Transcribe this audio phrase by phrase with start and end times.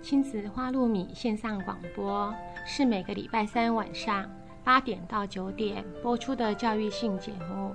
[0.00, 2.32] 亲子花露米线上广播
[2.64, 4.30] 是每个礼拜三晚上
[4.64, 7.74] 八点到九点播出的教育性节目。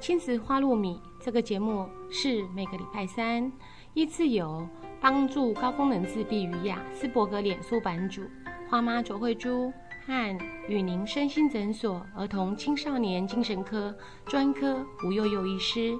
[0.00, 3.50] 亲子花露米这个节目是每个礼拜三
[3.94, 4.66] 依次由
[5.00, 8.22] 帮助高功能自闭与雅斯伯格脸书版主
[8.68, 9.72] 花妈卓慧珠
[10.06, 13.94] 和与您身心诊所儿童青少年精神科
[14.24, 15.96] 专科吴幼幼医师，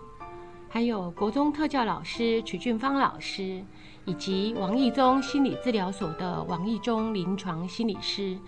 [0.68, 3.62] 还有国中特教老师曲俊芳老师。
[4.06, 8.38] 以及王义中心理治疗所的王义中临床心理师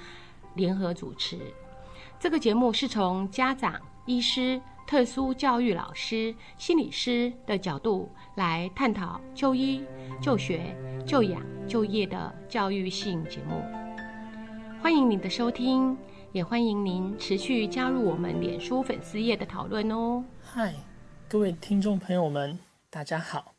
[0.55, 1.39] 联合主持。
[2.19, 9.85] 这个节目是从家长、医师、特殊教育老师、心理师的角度来探讨就医、
[10.23, 13.63] 就学、就养、就业的教育性节目。
[14.81, 15.97] 欢迎您的收听，
[16.33, 20.25] 也欢迎您持续加入我们脸书粉丝页的讨论哦。
[20.41, 20.73] 嗨，
[21.29, 23.58] 各位听众朋友们，大家好。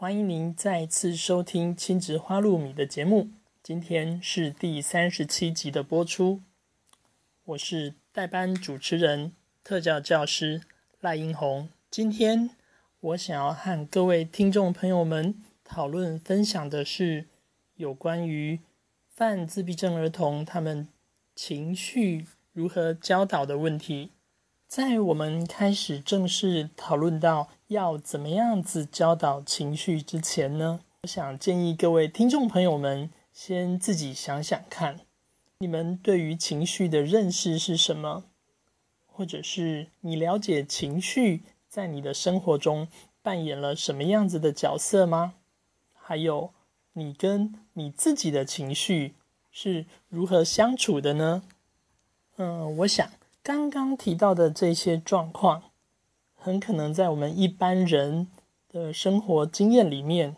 [0.00, 3.30] 欢迎您再次收听《亲子花露米》的节目。
[3.64, 6.40] 今天是第三十七集的播出。
[7.46, 9.32] 我是代班主持人、
[9.64, 10.62] 特教教师
[11.00, 11.68] 赖英红。
[11.90, 12.50] 今天
[13.00, 17.26] 我想要和各位听众朋友们讨论、分享的是
[17.74, 18.60] 有关于
[19.08, 20.86] 犯自闭症儿童他们
[21.34, 24.12] 情绪如何教导的问题。
[24.68, 35.00] 在我们开始正式讨论到要怎么样子教导情绪之前呢，我想建议各位听众朋友们先自己想想看，
[35.58, 38.24] 你们对于情绪的认识是什么，
[39.06, 42.88] 或者是你了解情绪在你的生活中
[43.20, 45.34] 扮演了什么样子的角色吗？
[45.92, 46.54] 还有，
[46.94, 49.12] 你跟你自己的情绪
[49.50, 51.42] 是如何相处的呢？
[52.38, 53.10] 嗯，我想。
[53.40, 55.67] 刚刚提到的这些状况，
[56.40, 58.28] 很可能在我们一般人
[58.68, 60.36] 的生活经验里面，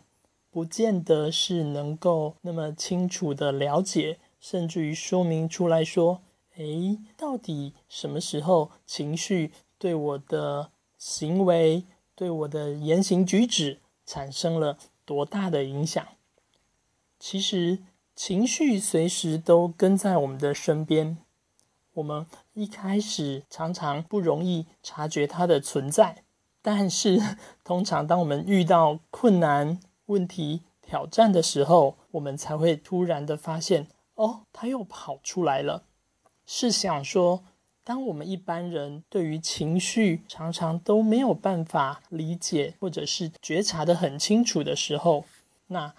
[0.49, 6.21] 不见得是能够那么清楚的了解，甚至于说明出来说
[6.57, 11.85] ：“诶，到底什么时候情绪对我的行为、
[12.15, 16.05] 对我的言行举止产生了多大的影响？”
[17.19, 17.79] 其实，
[18.15, 21.17] 情绪随时都跟在我们的身边。
[21.93, 26.23] 我们一开始常常不容易察觉它的存在，
[26.61, 27.19] 但是
[27.63, 35.83] 通常当我们遇到困难、问题、挑战的时候，我们才会突然的发现，哦，它又跑出来了。
[36.45, 37.43] 是想说，
[37.85, 45.23] 当我们一般人对于情绪常常都没有办法理解，或者是觉察的很清楚的时候，
[45.67, 45.93] 那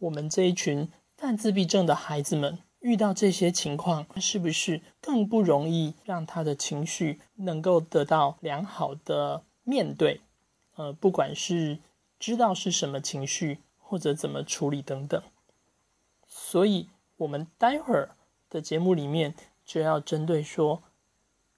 [0.00, 2.58] 我们这一群犯自闭症的孩子们。
[2.84, 10.20] 遇到这些情况，是不是更不容易让他的情绪能够得到良好的面对？
[10.76, 11.78] 呃，不管是
[12.18, 15.22] 知道是什么情绪，或者怎么处理等等。
[16.26, 18.16] 所以，我们待会儿
[18.50, 19.34] 的节目里面
[19.64, 20.82] 就要针对说，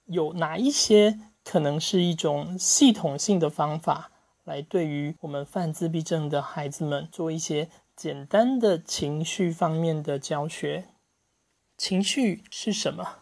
[0.05, 4.11] 有哪一些可能是一种系统性的方法，
[4.45, 7.67] 来对于我们犯自闭症的孩子们做一些
[7.97, 10.85] 简单的情绪方面的教学。
[11.77, 13.19] 情绪是什么？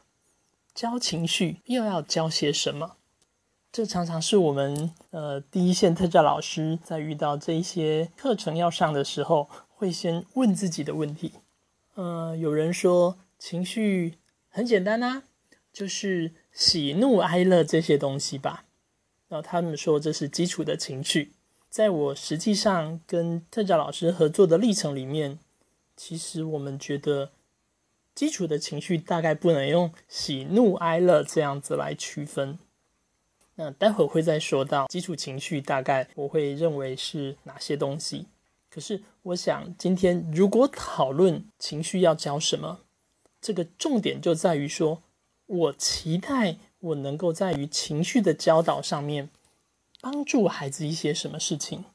[0.73, 2.95] 教情绪又要教些什么？
[3.69, 11.33] 这常常是我们呃第一线特教老师在遇到这一些课程要上的时候，会先问自己的问题。
[11.95, 14.17] 呃，有人说情绪
[14.49, 15.23] 很简单啊，
[15.73, 18.63] 就是喜怒哀乐这些东西吧。
[19.27, 21.33] 然后他们说这是基础的情绪。
[21.69, 25.39] 在我实际上跟特教老师合作的历程里面，
[25.97, 27.31] 其实我们觉得。
[28.15, 32.57] 基础的情绪大概不能用喜怒哀乐这样子来区分。
[33.55, 38.27] 那待会会再说到基础情绪，大概我会认为是哪些东西。
[38.69, 42.79] 可是我想今天如果讨论情绪要教什么，
[43.41, 45.03] 这个重点就在于说，
[45.45, 49.29] 我期待我能够在于情绪的教导上面
[50.01, 51.85] 帮助孩子一些什么事情。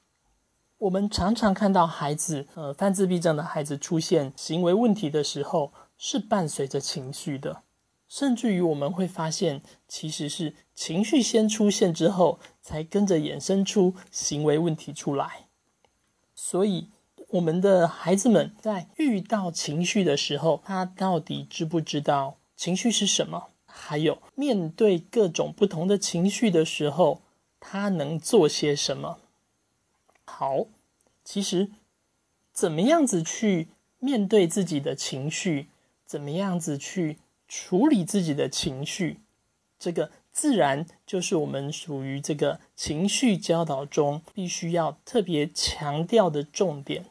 [0.79, 5.73] 我们常常看到孩子，呃，犯自闭症的孩子出现行为问题的时候。
[6.03, 7.63] 是伴随着情绪的，
[8.09, 15.49] 甚至于我们会发现，其实是情绪先出现之后，才跟着衍生出行为问题出来。
[16.35, 16.89] 所以，
[17.29, 23.49] 我们的孩子们在遇到情绪的时候，他到底知不知道情绪是什么？
[23.67, 27.21] 还有，面对各种不同的情绪的时候，
[27.61, 29.19] 他能做些什么？
[30.25, 30.65] 好，
[31.23, 31.69] 其实
[32.55, 33.69] 怎么样子去
[33.99, 35.69] 面对自己的情绪？
[36.11, 39.21] 怎么样子去处理自己的情绪？
[39.79, 47.05] 这个自然就是我们属于这个情绪教导中必须要特别强调的重点。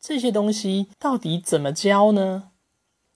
[0.00, 2.52] 这些东西到底怎么教呢？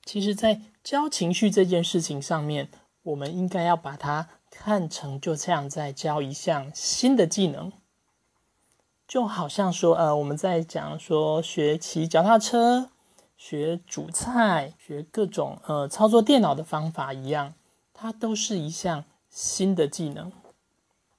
[0.05, 2.69] 其实，在教情绪这件事情上面，
[3.05, 7.71] 我们应该要把它看成就像在教一项新的技能，
[9.07, 12.91] 就好像说，呃，我们在讲说学骑脚踏车、
[13.37, 17.55] 学煮菜、学各种呃操作电脑的方法一样，
[17.93, 20.33] 它都是一项新的技能。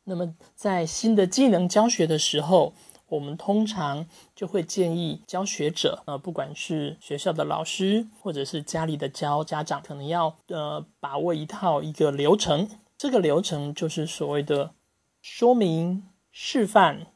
[0.06, 2.74] 那么，在新的技能教学的时候，
[3.08, 12.70] 我们通常就会建议教学者，呃，不管是学校的老师，或者是家里的教家长，可能要呃把握一套一个流程。
[12.98, 14.74] 这个流程就是所谓的
[15.22, 17.08] 说明、示范、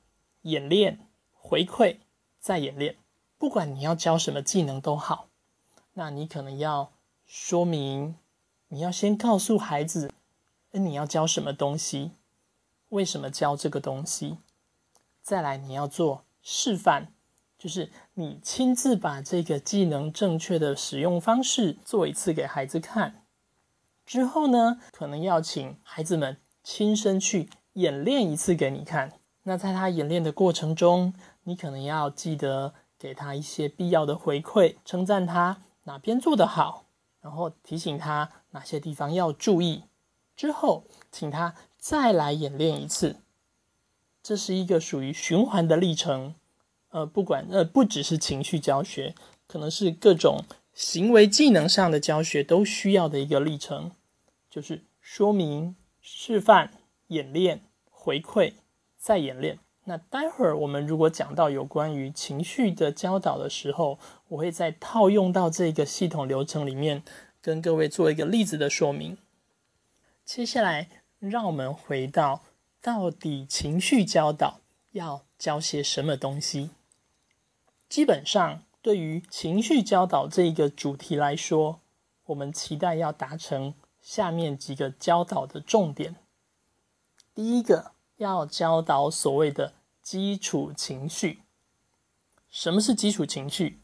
[0.42, 1.00] 演练、
[1.32, 1.98] 回馈、
[2.40, 2.96] 再演练。
[3.40, 5.30] 不管你要教什么技能都好，
[5.94, 6.92] 那你可能要
[7.26, 8.16] 说明，
[8.68, 10.12] 你要先告诉孩子，
[10.74, 12.12] 哎，你要教什么东西，
[12.90, 14.38] 为什么教这个东西。
[15.22, 17.14] 再来，你要做示范，
[17.58, 23.24] 就是你亲自把这个技能正确的使用方式做一次给孩子看。
[24.06, 29.14] 之后呢，可能要请孩子们亲身去演练一次给你看。
[29.44, 31.14] 那在他演练的过程中，
[31.44, 36.86] 你可能要记得给他一些必要的回馈，称赞他哪边做得好，
[37.22, 39.86] 然后提醒他哪些地方要注意。
[40.36, 43.16] 之后，请他再来演练一次。
[44.22, 46.36] 这是一个属于循环的历程，
[46.90, 49.16] 呃，不管呃，不只是情绪教学，
[49.48, 50.44] 可能是各种
[50.74, 53.92] 行为技能上的教学都需要的一个历程，
[54.50, 56.72] 就是说明、示范、
[57.08, 58.54] 演练、回馈、
[58.98, 59.58] 再演练。
[59.90, 63.98] 那待会儿我们如果讲到有关于情绪的教导的时候，
[64.28, 67.02] 我会再套用到这个系统流程里面，
[67.42, 69.18] 跟各位做一个例子的说明。
[70.24, 72.42] 接下来，让我们回到。
[72.82, 76.70] 到底情绪教导要教些什么东西？
[77.90, 81.82] 基本上，对于情绪教导这一个主题来说，
[82.28, 86.16] 我们期待要达成下面几个教导的重点。
[87.34, 89.74] 第一个，要教导所谓的
[90.10, 91.44] 基础情绪。
[92.50, 93.80] 什么是基础情绪？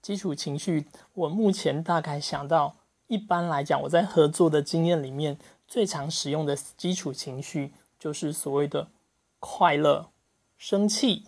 [0.00, 2.76] 基础情绪，我目前大概想到，
[3.08, 5.36] 一般来讲，我在合作的经验里面，
[5.66, 7.72] 最常使用的基础情绪。
[7.98, 8.90] 就是所谓的
[9.40, 10.10] 快乐、
[10.56, 11.24] 生气、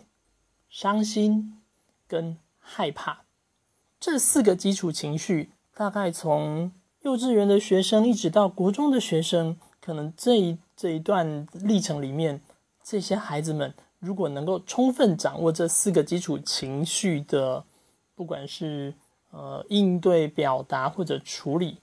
[0.69, 1.61] 伤心
[2.07, 3.25] 跟害怕
[3.99, 6.71] 这四个基础情绪，大概从
[7.01, 12.39] 幼稚园的学生一直到国中的学生，可能这一这一段历程里面，
[12.81, 17.63] 这些孩子们如果能够充分掌握这四个基础情绪的，
[18.15, 18.93] 不管是
[19.31, 21.77] 呃应对、表达或者处理，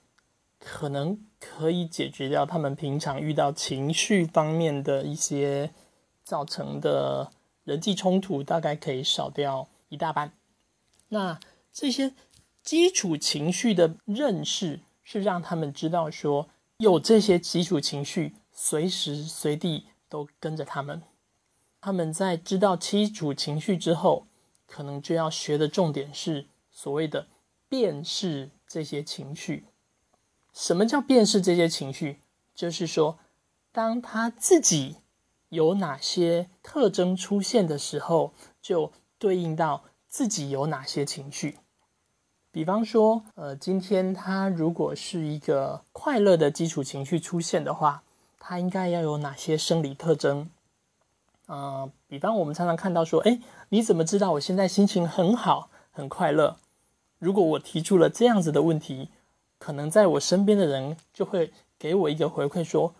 [0.59, 1.19] 可能。
[1.39, 5.71] 可以解决掉他们平常遇到情绪方面的一些
[6.23, 7.31] 造成的
[7.63, 10.33] 人际冲突，大概可以少掉一大半。
[11.09, 11.39] 那
[11.71, 12.11] 这些
[12.63, 16.49] 基础情绪的认识，是让他们知道说，
[16.79, 21.03] 有这些基础情绪随时随地都跟着他们。
[21.79, 24.27] 他们在知道基础情绪之后，
[24.65, 27.27] 可能就要学的重点是所谓的
[27.69, 29.65] 辨识这些情绪。
[30.53, 32.19] 什么叫辨识这些情绪？
[32.55, 33.19] 就是说，
[33.71, 34.97] 当他自己
[35.49, 41.59] 有哪些特征出现的时候，就对应到自己有哪些情绪。
[42.51, 48.03] 比方说，呃，今天他如果是一个快乐的基础情绪出现的话，
[48.39, 50.49] 他应该要有哪些生理特征？
[51.47, 53.39] 呃，比方我们常常看到说，哎，
[53.69, 56.55] 你怎么知道我现在心情很好、很快乐？
[57.19, 59.09] 如果我提出了这样子的问题。
[59.59, 62.93] 可能在我身边的人就会给我一个回馈，说：“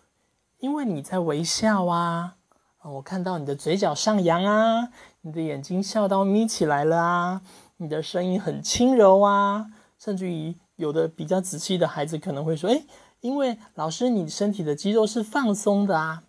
[0.57, 2.37] 因为你在微笑啊，
[2.81, 4.89] 我看到你的嘴角上扬啊，
[5.21, 7.41] 你的眼睛笑到眯起来了啊，
[7.77, 9.67] 你的声音很轻柔啊，
[9.99, 12.83] 甚至于有的比较仔细的孩子可能会说：‘哎，
[13.21, 16.23] 因为老师你身体的肌肉是放松的啊。’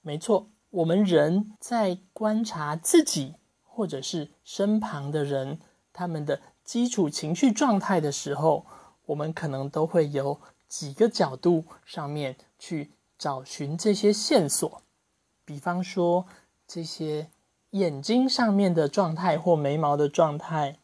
[0.00, 5.58] 没错，我们人在观察自己或者是身旁的人
[5.92, 8.66] 他们的基础情绪状态的时候。”
[9.06, 14.80] 我们可能都会有几个角度上面去找寻这些线索，
[15.44, 16.24] 比方说
[16.66, 17.28] 这些
[17.72, 20.78] 眼睛上面的状态或眉毛的状态、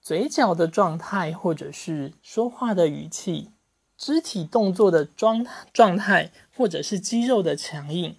[0.00, 3.52] 嘴角的状态，或者是说话的语气、
[3.96, 8.16] 肢体动作的状状态，或者是肌肉的强硬。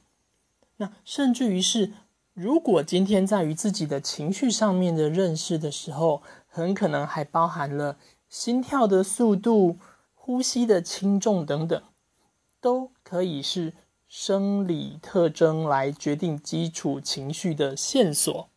[0.78, 1.94] 那甚至于是，
[2.34, 7.98] 如果今天在于自己的情绪上面的认识的时候，很可能还包含了。
[8.28, 9.78] 心跳的速度、
[10.14, 11.82] 呼吸的轻重等等，
[12.60, 13.74] 都可以是
[14.10, 18.50] 生理特征来决定基础情绪的线索。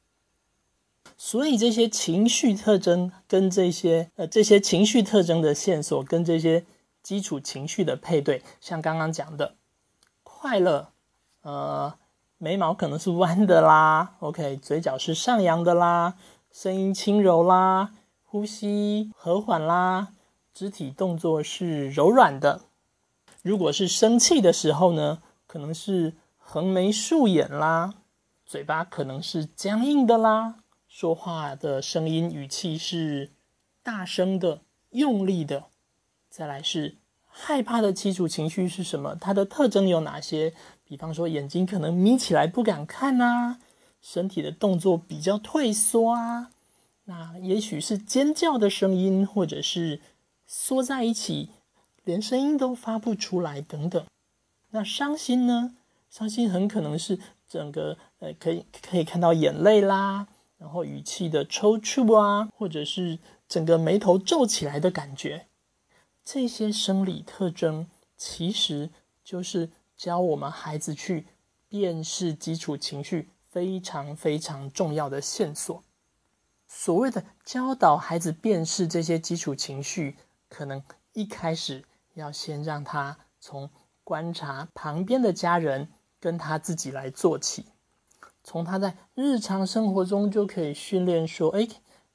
[1.17, 6.65] 所以这些情绪特征跟这些呃这些情绪特征的线索跟这些
[7.03, 9.55] 基础情绪的配对，像刚刚讲的
[10.25, 10.91] 快乐，
[11.43, 11.97] 呃，
[12.39, 16.15] 眉毛可能是弯的啦， OK，嘴角是上扬的啦，
[16.53, 17.91] 声音轻柔啦，
[18.25, 20.09] 呼吸和缓啦，
[20.55, 22.63] 肢体动作是柔软的。
[23.43, 27.95] 如果是生气的时候呢，可能是横眉竖眼啦，
[28.47, 30.57] 嘴巴可能是僵硬的啦。
[30.87, 33.33] 说话的声音语气是
[33.83, 35.65] 大声的、用力的。
[36.31, 39.17] 再来是害怕的基础情绪是什么？
[39.17, 40.55] 它的特征有哪些？
[40.89, 43.59] 比方说眼睛可能眯起来不敢看啊，
[44.01, 46.51] 身体的动作比较退缩啊。
[47.05, 50.01] 那也许是尖叫的声音，或者是
[50.47, 51.51] 缩在一起，
[52.05, 54.03] 连声音都发不出来等等。
[54.71, 55.75] 那伤心呢？
[56.09, 60.27] 伤心很可能是整个呃，可以可以看到眼泪啦。
[60.57, 65.47] 然后语气的抽搐啊，或者是整个眉头皱起来的感觉，
[66.25, 68.91] 这些生理特征其实
[69.23, 71.27] 就是教我们孩子去
[71.69, 75.83] 辨识基础情绪非常非常重要的线索。
[76.69, 80.17] 所谓的教导孩子辨识这些基础情绪，
[80.49, 80.83] 可能
[81.15, 83.69] 一开始要先让他从
[84.05, 85.89] 观察旁边的家人
[86.21, 87.67] 跟他自己来做起。
[88.45, 91.69] 从他在日常生活中就可以训练说：“哎，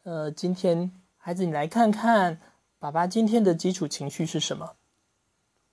[0.03, 2.39] 呃，今天孩子，你来看看
[2.79, 4.77] 爸爸今天的基础情绪是什么？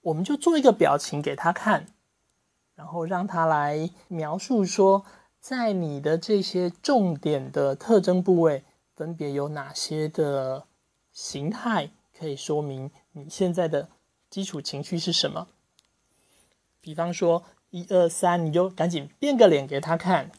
[0.02, 1.86] 我们就做一个表情给他看，
[2.80, 5.04] 然后让他来描述说，
[5.38, 8.64] 在你的这些重点的特征部位，
[8.96, 10.64] 分别有哪些的
[11.12, 13.90] 形态，可以说明你现在的
[14.30, 15.48] 基础情绪是什么？
[16.80, 20.30] 比方说，一二三，你就赶紧变个脸给他看。”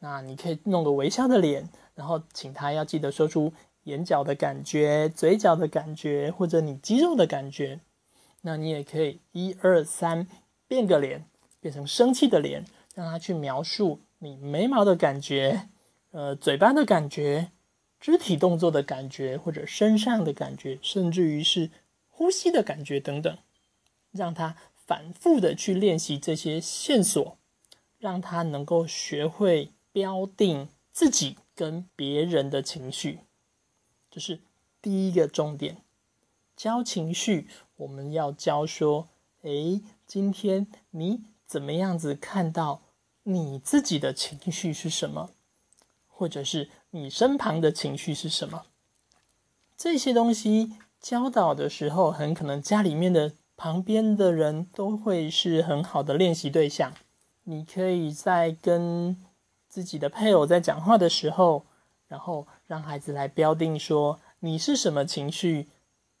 [0.00, 3.52] 那你可以弄个微笑的脸，然后请他要记得说出
[3.84, 7.78] 眼角的感觉、嘴角的感觉，或者你肌肉的感觉。
[8.42, 10.26] 那你也可以一二三
[10.66, 11.28] 变个脸，
[11.66, 15.68] 变成生气的脸，让他去描述你眉毛的感觉、
[16.12, 17.50] 呃嘴巴的感觉、
[17.98, 21.72] 肢体动作的感觉，或者身上的感觉，甚至于是
[22.08, 23.36] 呼吸的感觉等等，
[24.12, 27.36] 让他反复的去练习这些线索，
[27.98, 29.72] 让他能够学会。
[29.96, 33.20] 标定自己跟别人的情绪，
[34.10, 34.40] 这是
[34.82, 35.78] 第一个重点。
[36.54, 39.08] 教情绪，我们要教说：
[39.40, 42.82] 诶，今天你怎么样子看到
[43.22, 45.30] 你自己的情绪是什么？
[46.08, 48.64] 或者是你身旁的情绪是什么？
[49.76, 56.94] 这些东西教导的时候，很可能家里面的旁边的人都会是很好的练习对象。
[57.44, 59.16] 你可以在跟
[59.68, 61.66] 自己的配偶在讲话的时候，
[62.08, 65.68] 然后让孩子来标定说你是什么情绪，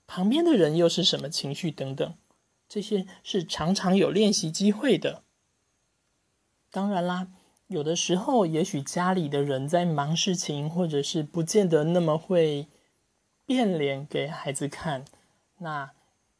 [0.06, 2.14] 旁边的人又是什么情绪等等，
[2.68, 5.22] 这些是常常有练习机会的。
[6.70, 7.28] 当然啦，
[7.66, 12.66] 有的时候也许家里的人在忙事情，或者是不见得那么会
[13.44, 15.04] 变脸给孩子看，
[15.58, 15.90] 那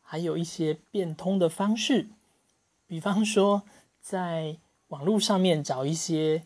[0.00, 2.08] 还有一些变通的方式，
[2.86, 3.62] 比方说
[4.00, 6.44] 在网络上面找一些。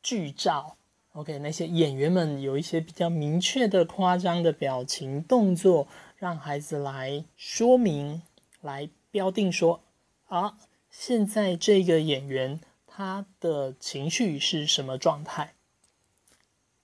[0.00, 0.76] 剧照
[1.12, 8.22] ，OK，那些演员们有一些比较明确的、夸张的表情动作，让孩子来说明、
[8.62, 9.82] 来标定说：
[10.26, 10.58] 啊，
[10.90, 15.54] 现在这个演员他的情绪是什么状态？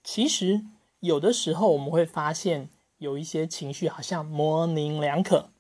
[0.03, 0.65] 其实
[1.01, 5.51] 有的时候我们会发现有一些情绪好像模棱两可，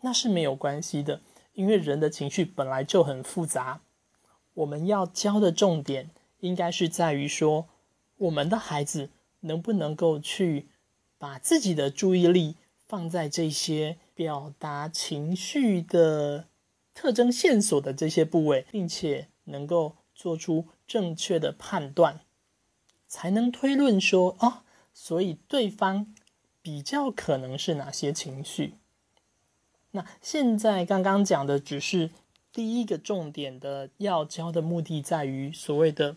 [0.00, 1.20] 那是没有关系的，
[1.54, 3.80] 因为人的情绪本来就很复杂。
[4.54, 6.10] 我们要教的重点。
[6.40, 7.66] 应该是在于说，
[8.18, 9.08] 我们的孩子
[9.40, 10.68] 能不能够去
[11.16, 16.48] 把自己的注意力放在这些表达情绪的
[16.92, 22.22] 特征线索的这些部位，并且能够做出正确的判断，
[23.06, 26.12] 才能推论说哦，所以对方
[26.60, 28.74] 比较可能是哪些情绪。
[29.92, 32.10] 那现在刚刚讲的只是。
[32.52, 36.16] 第一个重点的要教的目的在于所谓的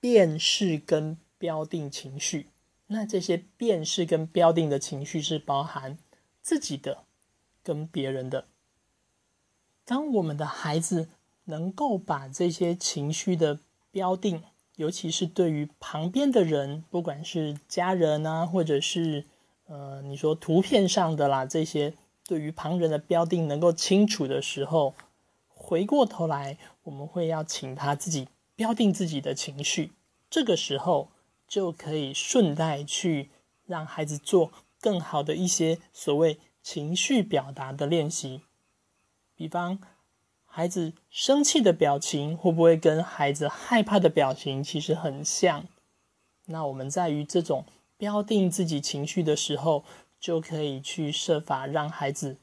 [0.00, 2.48] 辨识跟标定情绪。
[2.88, 5.96] 那这些辨识跟标定的情绪是包含
[6.42, 7.04] 自己的
[7.62, 8.46] 跟别人的。
[9.84, 11.08] 当我们的孩子
[11.44, 13.58] 能够把这些情绪的
[13.90, 14.42] 标定，
[14.76, 19.26] 尤其是对于旁边的人，不管是家人啊，或者是
[19.66, 21.94] 呃你说图片上的啦，这些
[22.26, 24.94] 对于旁人的标定能够清楚的时候。
[25.62, 28.26] 回过头来，我们会要请他自己
[28.56, 29.92] 标定自己的情绪。
[30.28, 31.10] 这个时候
[31.46, 33.30] 就可以顺带去
[33.66, 34.50] 让孩子做
[34.80, 38.42] 更好的一些所谓情绪表达的练习。
[39.34, 39.78] 比方，
[40.44, 45.66] 孩子生气的表情会不会跟孩子害怕的表情其实很像？
[46.46, 47.64] 那我们在于这种
[47.96, 49.84] 标定自己情绪的时候，
[50.18, 52.38] 就可以去设法让孩子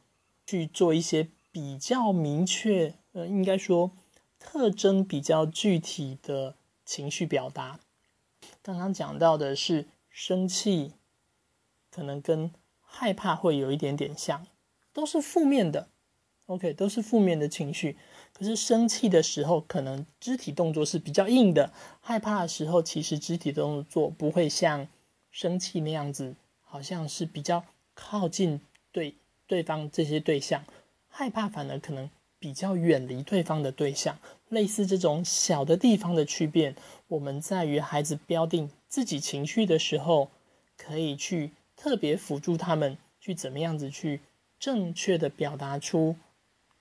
[0.45, 3.91] 去做一些比较明确，呃，应该说
[4.39, 6.55] 特征比较具体的
[6.85, 7.79] 情绪表达。
[8.61, 10.93] 刚刚讲到的是生气，
[11.91, 12.49] 可能跟
[12.99, 14.47] 害怕会有一点点像，
[14.91, 15.87] 都是负面的。
[16.47, 17.95] OK，都是负面的情绪。
[18.33, 21.69] 可是生气的时候，可能肢体动作是比较硬的；
[22.01, 24.87] 害怕的时候，其实肢体动作不会像
[25.29, 27.63] 生气那样子，好像是比较
[27.93, 28.59] 靠近
[28.91, 29.13] 对
[29.45, 30.63] 对方这些对象。
[31.07, 34.17] 害怕反而可能比较远离对方的对象。
[34.49, 36.73] 类似这种小的地方的区别，
[37.09, 40.31] 我们在于孩子标定自己情绪的时候，
[40.75, 44.19] 可以去特别辅助他们去怎么样子去
[44.59, 46.17] 正确的表达出。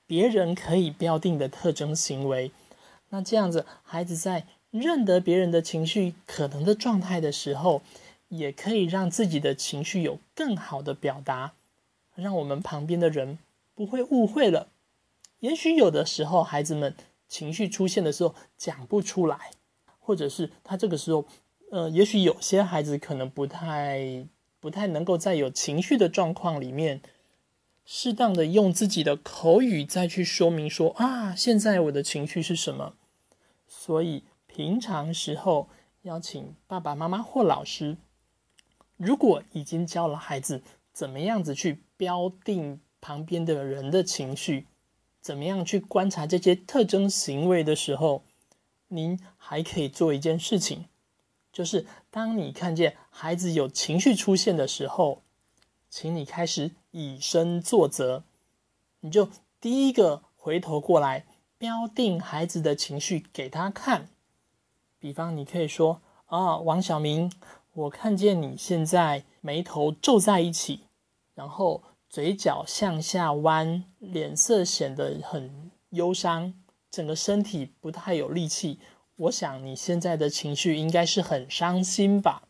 [0.08, 2.50] 别人可以标定的特征行为，
[3.10, 7.82] 那这样子，孩子在认得别人的情绪可能的状态的时候，
[8.28, 11.54] 也可以让自己的情绪有更好的表达，
[12.14, 13.38] 让我们旁边的人
[13.74, 14.68] 不会误会了。
[15.40, 16.94] 也许有的时候，孩子们
[17.28, 19.50] 情绪出现的时候讲不出来，
[19.98, 21.24] 或者是他这个时候，
[21.72, 24.24] 呃，也许有些孩子可能不太
[24.66, 27.00] 不太能够在有情绪的状况里面。
[27.84, 32.94] 适当的用自己的口语再去说明说啊，现在我的情绪是什么？
[33.68, 35.68] 所以平常时候
[36.02, 37.96] 邀请爸爸妈妈或老师，
[38.96, 44.66] 如果已经教了孩子怎么样子去标定旁边的人的情绪，
[45.20, 48.24] 怎么样去观察这些特征行为的时候，
[48.88, 50.86] 您还可以做一件事情，
[51.56, 55.22] 就是当你看见孩子有情绪出现的时候。
[55.88, 58.24] 请你开始以身作则，
[59.00, 59.30] 你就
[59.62, 61.24] 第一个回头过来
[61.56, 64.08] 标定孩子的情绪给他看。
[64.98, 67.32] 比方，你可以说：“啊，王小明，
[67.72, 70.80] 我看见你现在眉头皱在一起，
[71.34, 76.52] 然后嘴角向下弯，脸色显得很忧伤，
[76.90, 78.80] 整个身体不太有力气。
[79.16, 82.48] 我想你现在的情绪应该是很伤心吧？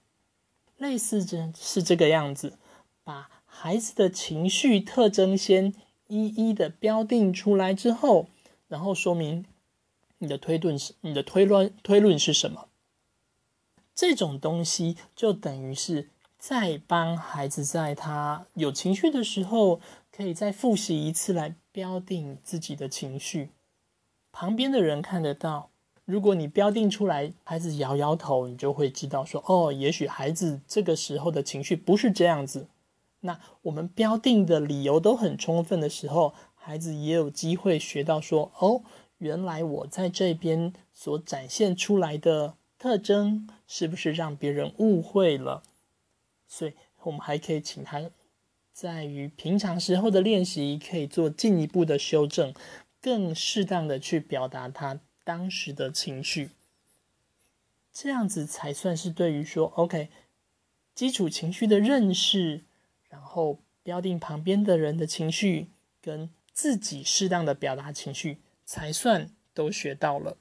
[0.77, 2.59] 类似这是这个样子，
[3.03, 5.73] 把。”孩子的情绪特征先
[6.09, 8.27] 一一的标定出来之后，
[8.69, 9.47] 然后说明
[10.19, 12.69] 你的推论是你的推论推论是什么？
[13.95, 19.81] 这种东西就等于是在帮孩子在他有情绪的时候，
[20.13, 23.53] 可以再复习一次来标定自己的情绪。
[24.33, 25.71] 旁边的人看得到，
[26.07, 32.69] 如果你标定出来，孩子摇摇头，你就会知道说，哦，也许孩子这个时候的情绪不是这样子。
[33.21, 38.83] 那我们标定的理由都很充分的时候，孩子也有机会学到说：“哦，
[39.19, 45.65] 原来我在这边所展现出来的特征，是不是让别人误会了？”
[46.47, 48.01] 所以，我们还可以请他
[48.73, 52.55] 在于平常时候的练习，可以做进一步的修正，
[53.01, 56.53] 更适当的去表达他当时的情绪，
[57.93, 60.09] 这样子才算是对于说 “OK”
[60.95, 62.63] 基础情绪的认识。
[63.09, 65.69] 然后标定旁边的人的情绪，
[66.01, 70.37] 跟自己适当的表达情绪，才算都学到了。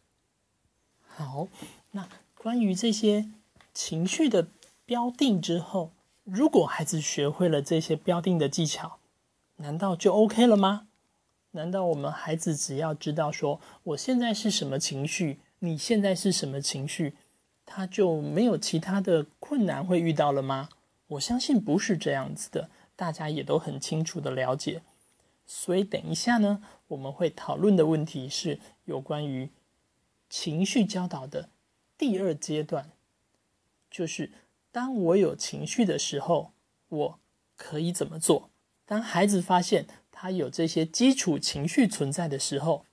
[1.08, 1.48] 好，
[1.92, 3.30] 那关于这些
[3.74, 4.50] 情绪的
[4.86, 5.94] 标定之后，
[6.24, 9.00] 如果孩子学会了这些标定的技巧，
[9.58, 10.88] 难道就 OK 了吗？
[11.56, 17.14] 难道我们孩子只要知道说我现在是什么情绪，你现在是什么情绪，
[17.66, 20.68] 他就没有其他的困难会遇到了吗？
[21.08, 24.82] 我相信不是这样子的，大家也都很清楚的了解。
[25.46, 29.50] 所以等一下呢，我们会讨论的问题是有关于
[30.30, 31.48] 情绪教导的
[31.98, 32.90] 第二阶段，
[33.90, 34.30] 就是
[34.74, 36.52] 当我有情绪的时候，
[36.90, 37.20] 我
[37.56, 38.50] 可以怎么做？
[38.86, 42.86] 当孩子发现他有这些基础情绪存在的时候，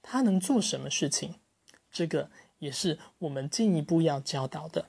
[0.00, 1.34] 他能做什么事情？
[1.92, 2.30] 这个
[2.60, 4.86] 也是我们进一步要教导的。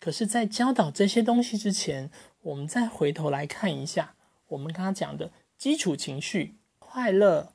[0.00, 4.14] 可是，在教导这些东西之前，我们再回头来看一下
[4.48, 7.52] 我们刚刚讲的基础情绪：快乐、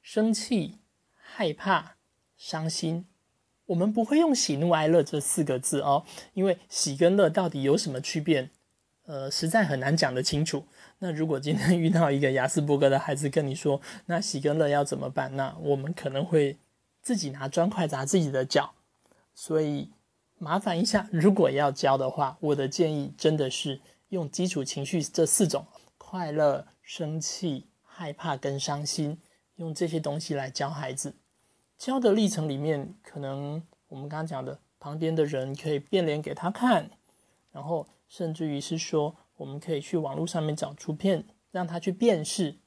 [0.00, 0.78] 生气、
[1.16, 1.96] 害怕、
[2.38, 3.06] 伤心。
[3.66, 8.50] 我们不会用喜怒哀乐这四个字哦，因为喜跟乐到底有什么区别？
[9.06, 10.64] 呃，实在很难讲得清楚。
[11.00, 15.34] 那如果今天遇到一个雅斯伯格的孩子跟你说，那喜跟乐要怎么办？
[15.34, 16.56] 那我们可能会
[17.02, 18.72] 自己拿砖块砸自己的脚。
[19.34, 19.90] 所以。
[20.42, 25.66] 麻烦一下，如果要教的话，我的建议真的是用基础情绪这四种：
[25.98, 29.18] 快乐、生气、害怕跟伤心，
[29.56, 31.14] 用这些东西来教孩子。
[31.76, 36.88] 教的历程里面，可能我们刚刚讲的，旁边的人可以变脸给他看，
[37.52, 42.58] 然后甚至于是说，我们可以去网络上面找图片，让他去辨识。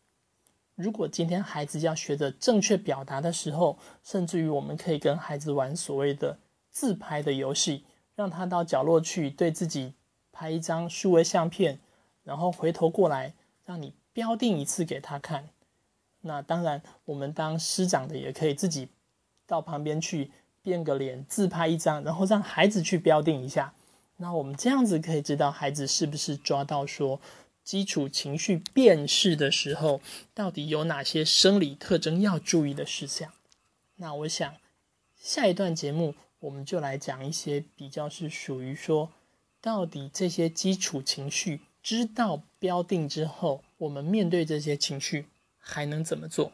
[0.73, 6.39] 如果今天孩子要学着正确表达的时候，甚至于我们可以跟孩子玩所谓的
[6.71, 9.93] 自拍的游戏，让他到角落去对自己
[10.31, 11.79] 拍一张数位相片，
[12.23, 15.49] 然后回头过来让你标定一次给他看。
[16.21, 18.89] 那当然，我们当师长的也可以自己
[19.45, 20.31] 到旁边去
[20.63, 23.75] 变个脸自拍一张，然后让孩子去标定一下。
[24.23, 27.19] 那我们这样子可以知道孩子是不是抓到说。
[27.62, 30.01] 基础情绪辨识的时候，
[30.33, 33.31] 到底有哪些生理特征要注意的事项？
[33.95, 34.55] 那我想
[35.17, 39.12] 下一段节目我们就来讲一些比较是属于说，
[39.62, 46.51] 到底这些基础情绪知道标定之后，我们面对这些情绪还能怎么做？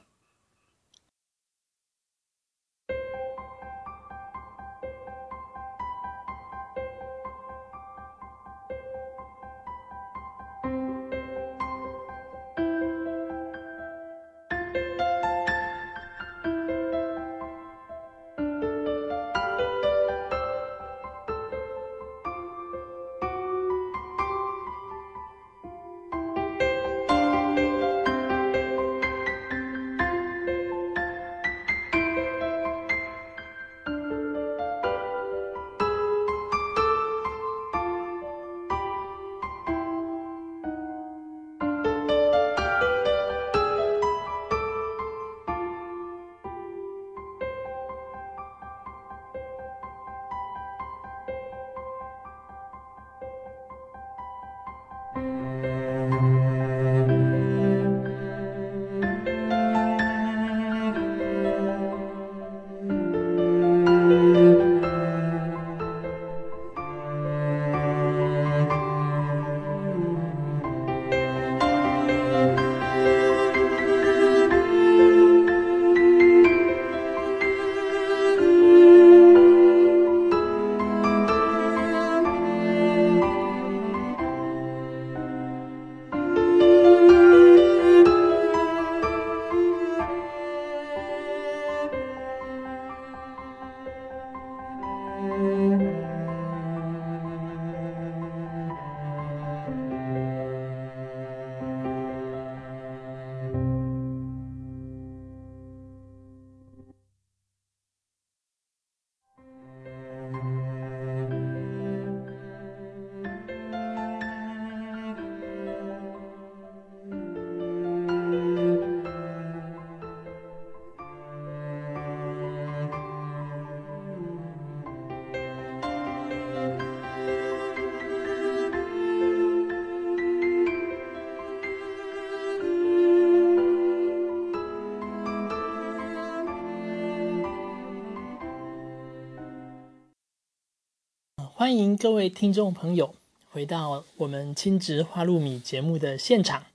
[141.69, 143.13] 欢迎各位听众朋友
[143.51, 146.65] 回到我们亲职花露米节目的现场。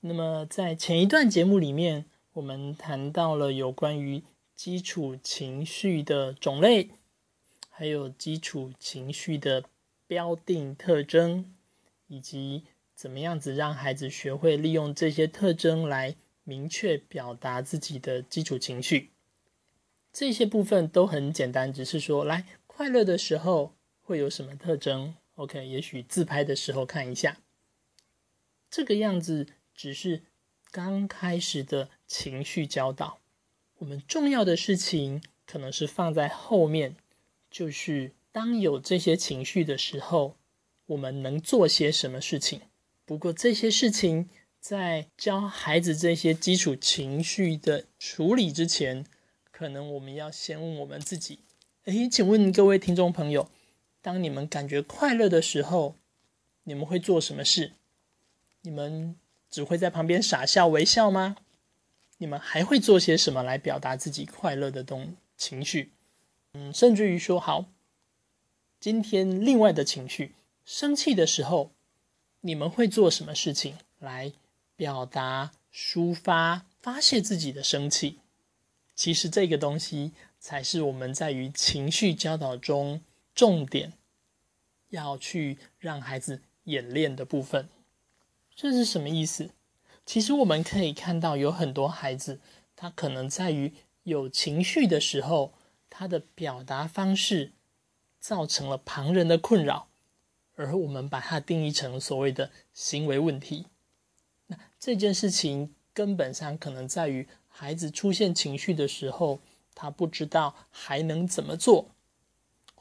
[0.00, 4.24] 那么，在前一段节目里面，我们谈到了有关于
[4.56, 6.90] 基础情绪的种类，
[7.70, 9.62] 还有基础情绪的
[10.08, 11.54] 标定特征，
[12.08, 12.64] 以及
[12.96, 19.10] 怎么样子让孩子学会利用这些特征来明确表达自己的基础情绪。
[20.12, 22.44] 这些部分都很简单，只是说来。
[22.66, 23.72] 快乐的时候
[24.04, 27.38] 会有什么特征？OK，也许自拍的时候看一下，
[28.70, 30.22] 这个样子只是
[30.70, 33.18] 刚开始的情绪教导。
[33.78, 36.96] 我们重要的事情可能是放在后面，
[37.50, 40.36] 就是当有这些情绪的时候，
[40.86, 42.60] 我们能做些什么事情。
[43.06, 44.28] 不过这些事情
[44.60, 49.04] 在教孩子这些基础情绪的处理之前，
[49.50, 51.40] 可能我们要先问我们自己。
[51.84, 53.50] 诶，请问各位听众朋友，
[54.04, 55.96] 当你们感觉快乐的时候，
[56.64, 57.72] 你们会做什么事？
[58.60, 59.16] 你们
[59.48, 61.36] 只会在旁边傻笑微笑吗？
[62.18, 65.92] 你们还会做些什么来表达自己快乐的东情绪？
[66.52, 67.64] 嗯，甚至于说，好，
[68.78, 70.34] 今天另外的情绪，
[70.66, 71.70] 生气的时候，
[72.42, 74.34] 你们会做什么事情来
[74.76, 78.18] 表达、抒发、发泄自己的生气？
[78.94, 80.12] 其实这个东西。
[80.44, 83.00] 才是我们在于情绪教导中
[83.34, 83.92] 重点
[84.90, 87.68] 要去让孩子演练的部分。
[88.54, 89.50] 这是什么意思？
[90.06, 92.40] 其实我们可以看到，有很多孩子，
[92.76, 93.72] 他可能在于
[94.04, 95.54] 有情绪的时候，
[95.90, 97.52] 他的表达方式
[98.20, 99.88] 造成了旁人的困扰，
[100.56, 103.66] 而我们把它定义成所谓的行为问题。
[104.46, 109.40] 那这件事情根本上可能在于孩子出现情绪的时候，
[109.74, 111.88] 他不知道还能怎么做，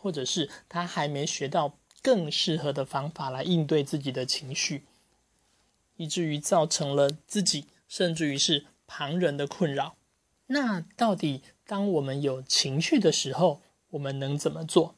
[0.03, 4.83] 或者是他还没学到更适合的方法来应对自己的情绪。
[5.95, 9.95] 以至于造成了自己，甚至于是旁人的困扰。
[10.47, 13.61] 那到底当我们有情绪的时候，
[13.91, 14.95] 我们能怎么做？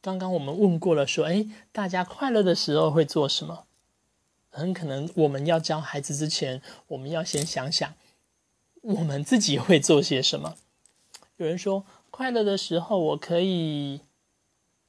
[0.00, 3.66] 刚刚我们问过了，说，哎，大家快乐的时候会做什么？
[4.48, 7.94] 很可能我们要教孩子之前，我们要先想想，
[8.80, 10.56] 我们自己会做些什么。
[11.36, 14.00] 有人说，快乐的时候，我可以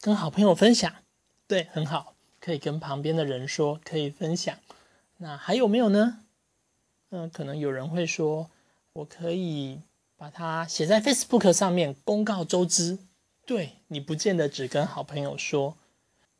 [0.07, 1.03] 跟好朋友分享，
[1.49, 4.57] 对，很好，可以跟旁边的人说，可以分享。
[5.17, 6.23] 那还有没有呢？
[7.09, 8.49] 嗯，可能有人会说，
[8.93, 9.81] 我可以
[10.15, 12.99] 把它写在 Facebook 上面公告周知。
[13.45, 15.75] 对你不见得只跟好朋友说，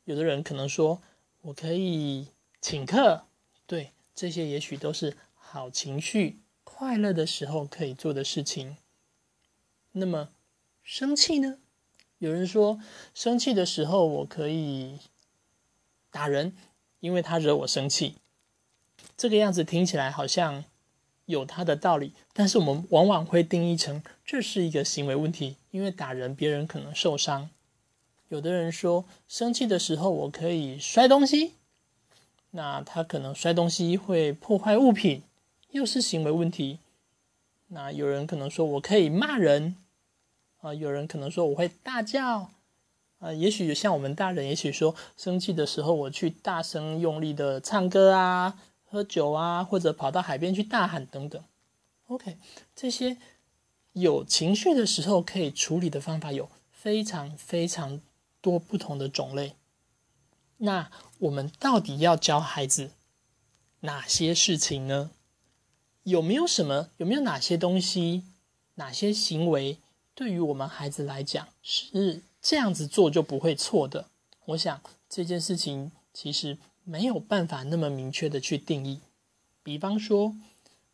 [0.04, 1.02] 有的人可能说
[1.42, 2.28] 我可以
[2.62, 3.24] 请客。
[3.66, 8.78] 对，这些也许都是好情绪、快乐的时候可以做的事情。
[9.92, 10.30] 那么
[10.82, 11.58] 生气呢？
[12.18, 12.80] 有人说
[13.14, 14.98] 生气的时候我可以
[16.10, 16.56] 打人，
[17.00, 18.16] 因为他惹我生气。
[19.16, 20.64] 这个样子听起来好像
[21.26, 27.50] 有他的道理，但是我们往往会定义成这是一个行为问题，因为打人别人可能受伤。
[28.28, 31.52] 有的人说生气的时候我可以摔东西，
[32.50, 35.22] 那他可能摔东西会破坏物品，
[35.70, 36.78] 又是行为问题。
[37.68, 39.76] 那有人可能说我可以骂人，
[40.58, 42.50] 啊，有人可能说我会大叫，
[43.18, 48.58] 啊，也许像我们大人，也许说生气的时候我去大声用力的唱歌啊。
[48.90, 51.44] 喝酒啊，或者跑到海边去大喊等等。
[52.06, 52.38] OK，
[52.74, 53.18] 这些
[53.92, 58.00] 有情绪的时候可以处理的方法有非常非常
[58.40, 59.56] 多不同的种类。
[60.56, 62.92] 那我们到底要教孩子
[63.80, 65.10] 哪些事情呢？
[66.04, 66.88] 有没有什么？
[66.96, 68.24] 有没有哪些东西、
[68.76, 69.76] 哪些行为，
[70.18, 74.06] 对于我们孩子来讲是这样子做就不会错的？
[74.46, 76.58] 我想这件事情其实。
[76.90, 79.00] 没有办法那么明确的去定义。
[79.62, 80.34] 比方说，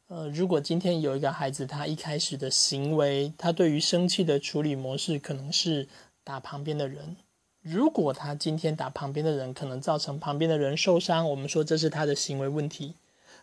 [0.09, 5.87] 呃，如果今天有一个孩子，他一开始的行为，他对于生气的处理模式可能是
[6.25, 7.15] 打旁边的人。
[7.61, 12.95] 如果他今天打旁边的人，可能造成旁边的人受伤，我们说这是他的行为问题。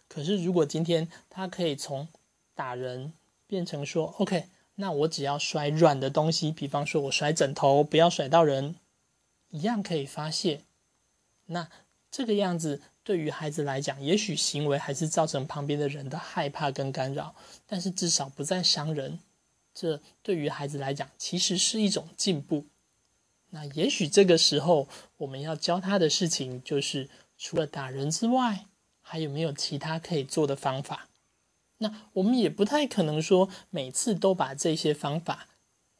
[0.10, 2.10] 可是如果今天他可以从
[2.54, 3.14] 打人
[3.48, 8.76] 变成说，OK，那我只要摔软的东西，比方说我摔枕头，不要甩到人，
[9.50, 10.62] 一样可以发泄。
[11.46, 11.68] 那。
[12.14, 17.34] 这个样子对于孩子来讲，也许行为还是造成旁边的人的害怕跟干扰，
[17.66, 19.18] 但是至少不再伤人。
[19.74, 22.66] 这对于孩子来讲，其实是一种进步。
[23.52, 28.66] 那也许这个时候我们要教他的事情，就是除了打人之外，
[29.02, 31.08] 还有没有其他可以做的方法？
[31.82, 35.48] 那我们也不太可能说每次都把这些方法，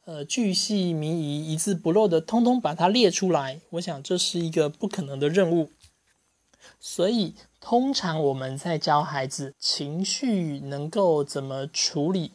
[0.04, 3.60] 呃，巨细靡遗、一字不漏的通通把它列出来。
[3.70, 5.70] 我想这是一个不可能的任务。
[6.78, 12.30] 所以，通常我们在教孩子情绪能够怎么处理。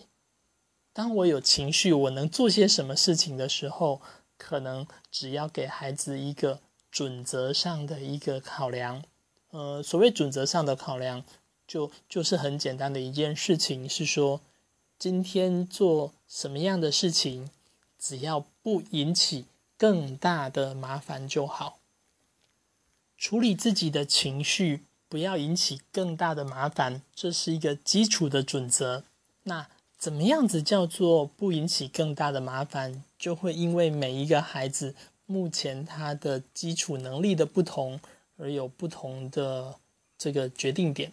[0.92, 4.02] 当我有情绪，我能做些什么事情的时候，
[4.38, 6.60] 可能只要给孩子一个
[6.92, 9.04] 准则上的一个考量。
[9.52, 11.24] 呃，所谓准则上的考量，
[11.68, 14.40] 就就是很简单的一件事情，是说
[14.98, 17.50] 今天做什么样的事情，
[18.00, 19.46] 只要不引起
[19.78, 21.80] 更大的麻烦就好。
[23.18, 29.04] 处理自己的情绪，不要引起更大的麻烦，这是一个基础的准则。
[29.44, 33.04] 那怎么样子叫做不引起更大的麻烦？
[33.18, 34.94] 就会因为每一个孩子
[35.26, 38.00] 目前他的基础能力的不同，
[38.38, 39.76] 而有不同的
[40.18, 41.12] 这个决定点。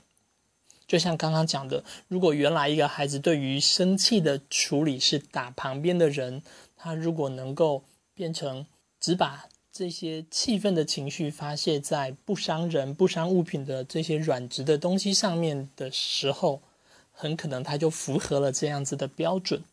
[0.86, 6.42] 就像刚刚讲的，如果原来一个孩子对于生气的处理是打旁边的人，
[6.76, 8.66] 他如果能够变成
[9.00, 9.48] 只把。
[9.76, 16.62] 这些气愤的情绪发泄在不伤人、不伤物品的这些软质的东西上面的时候，
[17.10, 19.64] 很可能他就符合了这样子的标准。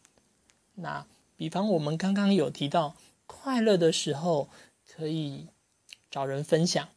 [0.74, 1.06] 那
[1.38, 2.96] 比方我们刚刚有提到，
[3.28, 4.50] 快乐的时候
[4.92, 5.46] 可以
[6.10, 6.90] 找人分享，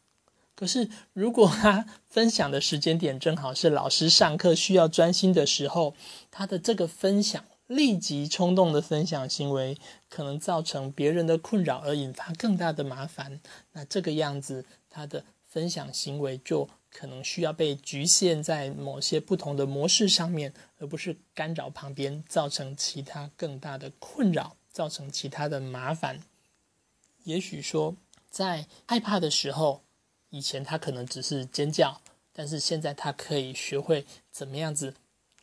[0.55, 5.95] 可是如果他 分享的时间点正好是老师上课需要专心的时候，
[6.31, 9.77] 他的这个分享立即冲动的分享行为，
[10.09, 13.41] 可能造成别人的困扰而引发更大的麻烦。
[13.73, 26.21] 那这个样子，他的分享行为就可能需要被局限在某些不同的模式上面，而不是干扰旁边，造成其他更大的困扰，造成其他的麻烦。
[27.25, 27.97] 也许说，
[28.31, 29.83] 在害怕的时候，
[30.35, 32.01] 以前他可能只是尖叫，
[32.33, 34.95] 但是现在他可以学会怎么样子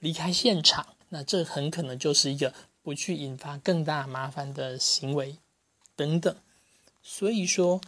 [0.01, 0.85] 离开现场。
[1.07, 5.37] 那这很可能就是一个不去引发更大麻烦的行为，
[5.95, 6.35] 等等。
[7.01, 7.79] 所以说，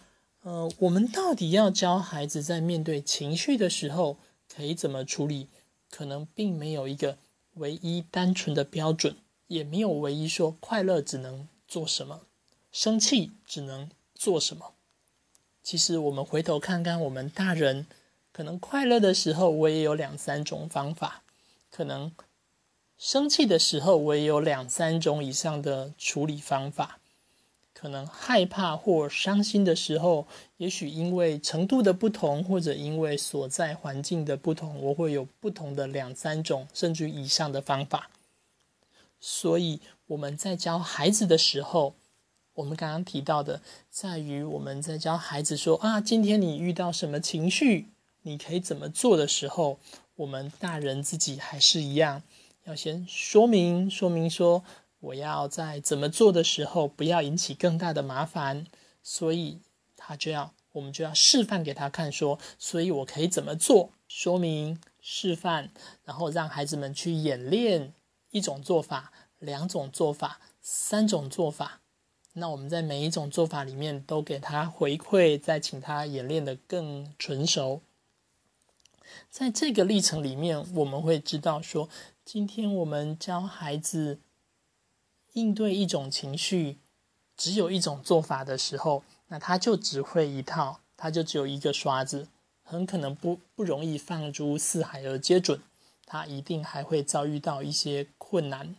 [0.43, 5.49] 呃，我们到底要教孩子在面对情绪的时候可以怎么处理？
[5.89, 7.17] 可能并没有一个
[7.55, 12.21] 唯一单纯的标准，也没有唯一说快乐只能做什么，
[12.71, 14.72] 生气只能做什么。
[15.63, 17.87] 其实我们回头看看，我们大人
[18.31, 21.23] 可能快乐的时候，我也有两三种方法，
[21.71, 22.11] 可能。
[22.95, 26.99] 生气的时候，我也有两三种以上的处理方法。
[27.73, 38.09] 可能害怕或伤心的时候，也许因为程度的不同，或者因为所在环境的不同，我会有不同的两三种甚至以上的方法。
[39.19, 41.95] 所以我们在教孩子的时候，
[42.55, 47.87] 我们刚刚提到的，在于我们在教孩子说啊，今天你遇到什么情绪，
[48.21, 49.79] 你可以怎么做的时候，
[50.15, 52.21] 我们大人自己还是一样。
[52.65, 54.63] 要先说明，说明说
[54.99, 58.67] 我要在怎么做的时候不要引起更大的麻烦，
[59.01, 59.59] 所以
[59.97, 65.71] 他就要我们就要示范给他看，说所以我可以怎么做，说明示范，
[66.05, 67.93] 然后让孩子们去演练
[68.29, 71.79] 一种做法、两种做法、三种做法。
[72.33, 77.81] 那我们在每一种做法里面都给他回馈，再请他演练的更纯熟。
[79.29, 81.89] 在这个历程里面，我们会知道说。
[82.25, 84.17] 今天我们教孩子
[85.33, 86.77] 应对一种情绪，
[87.35, 92.29] 只有一种做法的时候，那他就只会一套，他就只有一个刷子，
[92.63, 95.59] 很可能不不容易放诸四海而皆准，
[96.05, 98.77] 他一定还会遭遇到一些困难。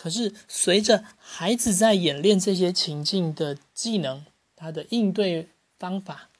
[0.00, 4.24] 可是随着孩子在演练这些情境的技能，
[4.56, 6.30] 他的应对方法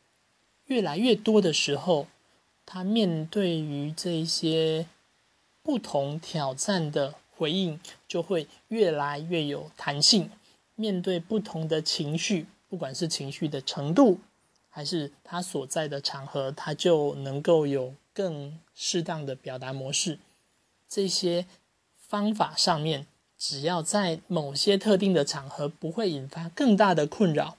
[0.64, 2.06] 越来越多的时候，
[2.64, 4.86] 他面对于这些。
[5.62, 10.30] 不同挑战的回应就会越来越有弹性。
[10.74, 14.18] 面对不同的情绪，不管是情绪的程度，
[14.70, 20.18] 还是他所在的场合，他就能够有更适当的表达模式。
[20.88, 21.46] 这些
[21.98, 23.06] 方法上面，
[23.40, 27.56] 只要在某些特定的场合不会引发更大的困扰，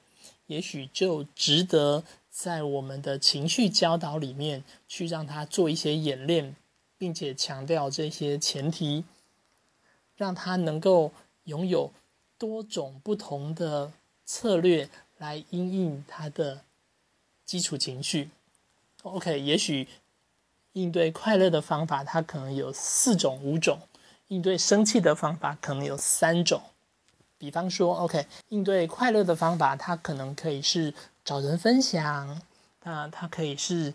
[0.48, 6.56] 也许就值得在我们的情绪教导里面去让他做一些演练。
[7.02, 9.04] 并且强调这些前提，
[10.16, 11.12] 让他能够
[11.46, 11.92] 拥有
[12.38, 13.92] 多种不同的
[14.24, 16.62] 策略来应应他的
[17.44, 18.30] 基础情绪。
[19.02, 19.88] OK，也许
[20.74, 23.80] 应对快乐的方法，它可能有四种、五种；
[24.32, 26.62] 应对生气的方法可能有三种。
[27.38, 32.42] 比方说，OK，应对快乐的方法，它可能可以是找人分享，
[32.84, 33.94] 那它可以是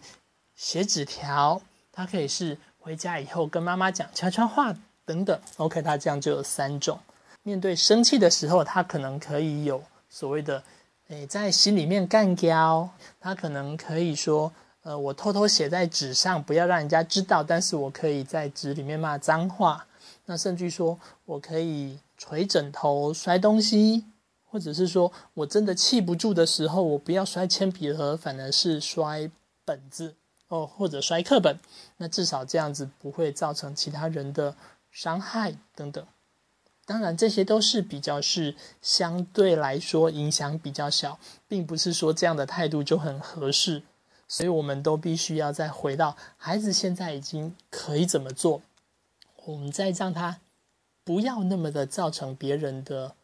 [0.54, 2.56] 写纸条，它可以是。
[2.78, 4.72] 回家以后跟妈妈讲悄悄话
[5.04, 6.96] 等等，OK，他这样就有三种。
[7.42, 10.62] 面对生气的时候，他可能可以有所谓的，
[11.08, 12.88] 诶，在心里面干掉。
[13.20, 14.52] 他可能可以说，
[14.84, 19.84] 呃，我偷偷写在纸上，不要让人家知道，但是我可以在纸里面骂脏话。
[20.26, 24.04] 那甚至说我可以捶枕头、摔东西，
[24.50, 29.30] 或者是说我真的气不住的时候，我不要摔铅笔盒，反而是摔
[29.64, 30.14] 本子。
[30.48, 31.58] 哦，或者摔课本，
[31.96, 34.54] 那至少这样子不会造成其他人的
[34.92, 36.06] 伤害等等。
[36.84, 43.82] 当然，这些都是比较是相对来说影响比较小，并不是说这样的态度就很合适。
[44.28, 48.62] 所以，我们都必须要再回到孩子现在已经可以怎么做，
[49.46, 50.40] 我们再让他
[51.04, 53.14] 不要那么的造成别人的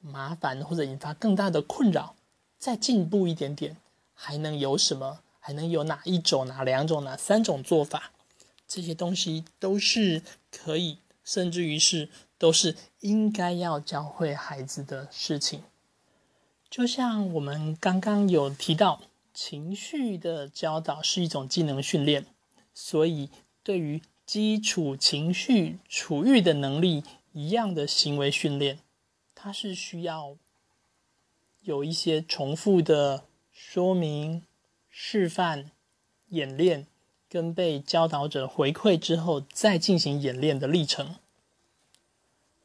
[0.00, 2.14] 麻烦或者引发更大的困扰，
[2.58, 3.76] 再进步一点点，
[4.12, 5.20] 还能有什么？
[5.40, 8.10] 还能有哪一种、哪两种、哪三种做法？
[8.66, 15.62] 这些东西都是可以，甚至于是都是应该要教会孩子的事情。
[16.68, 19.00] 就像我们刚刚有提到，
[19.32, 22.26] 情绪的教导是一种技能训练，
[22.74, 23.30] 所以
[23.62, 27.02] 对于基础情绪处育的能力
[27.32, 28.80] 一样的行为训练，
[29.34, 30.36] 它是需要
[31.62, 34.42] 有一些重复的说明。
[34.90, 35.70] 示范、
[36.30, 36.86] 演练
[37.30, 41.16] 跟被教导者回馈之后，再进行演练的历程。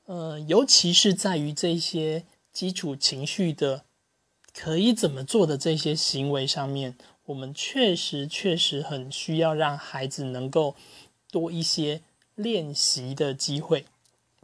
[0.05, 3.85] 呃，尤其是在于这些基础情绪的
[4.53, 10.75] 可以怎么做的这些行为上面，我们确实确实很需要让孩子能够
[11.33, 12.03] 多一些
[12.35, 13.87] 练习的机会，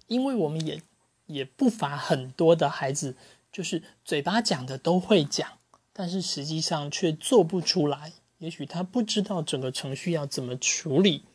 [0.07, 0.81] 因为我们也
[1.27, 3.15] 也不乏很多的孩子，
[3.51, 5.59] 就是嘴巴讲的都会讲，
[5.93, 8.13] 但是实际上却做不出来。
[8.39, 11.25] 也许他不知道整个程序要怎么处理，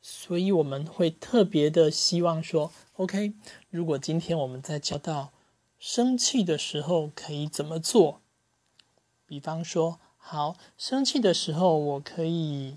[0.00, 3.32] 所以我们会特别的希望说：“OK，
[3.70, 5.32] 如果今天我们在教到
[5.80, 8.20] 生气的时候可以怎么做？
[9.26, 12.76] 比方说，好，生气的时候我可以……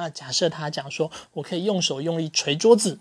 [0.00, 3.00] 那假设他讲说，我可以用手用力捶桌子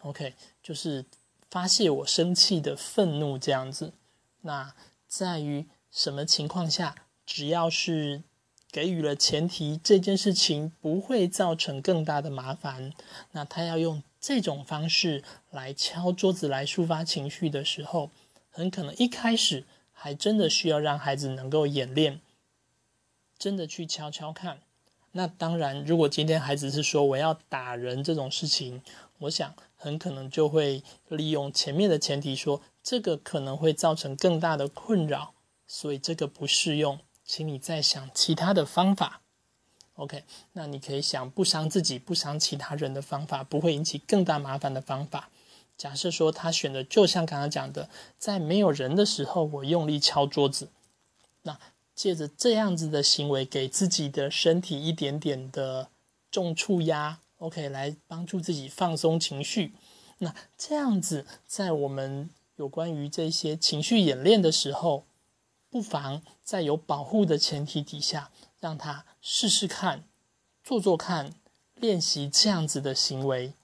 [0.00, 1.04] ，OK，就是
[1.48, 3.92] 发泄我生气的愤怒这样子。
[4.40, 4.74] 那
[5.06, 8.24] 在于什么情况下，只要是……
[8.72, 12.94] 给予了前提，这件事情不会造成更大的麻烦。
[13.32, 18.10] 那他要用这种方式来敲桌子来抒发情绪的时候，
[18.50, 22.22] 很可能一开始还真的需要让孩子能够演练，
[23.38, 24.62] 真的去敲敲看。
[25.12, 28.82] 那当然，如果今天孩子是说我要打人这种事情，
[29.18, 35.34] 我想很可能就会利用前面的前提说，这个可能会造成更大的困扰，
[35.66, 36.98] 所以这个不适用。
[37.24, 39.20] 请你再想其他的方法
[39.94, 40.24] ，OK？
[40.54, 45.30] 那你可以想不伤自己、不伤其他人的方法，不会引起更大麻烦的方法。
[45.76, 47.88] 假设说他选的就像刚刚讲的，
[48.18, 50.70] 在没有人的时候，我用力敲桌子，
[51.42, 51.58] 那
[51.94, 55.88] 借着这样子的行为，给自己的身体一点点的
[56.30, 57.68] 重触压，OK？
[57.68, 59.72] 来帮助自己放松情绪。
[60.18, 65.04] 那这样子，在我们有关于这些情绪演练的时候。
[65.72, 68.30] 不妨在有保护的前提底下，
[68.60, 70.04] 让他试试看，
[70.62, 71.32] 做做看，
[71.76, 73.54] 练习这样子的行为，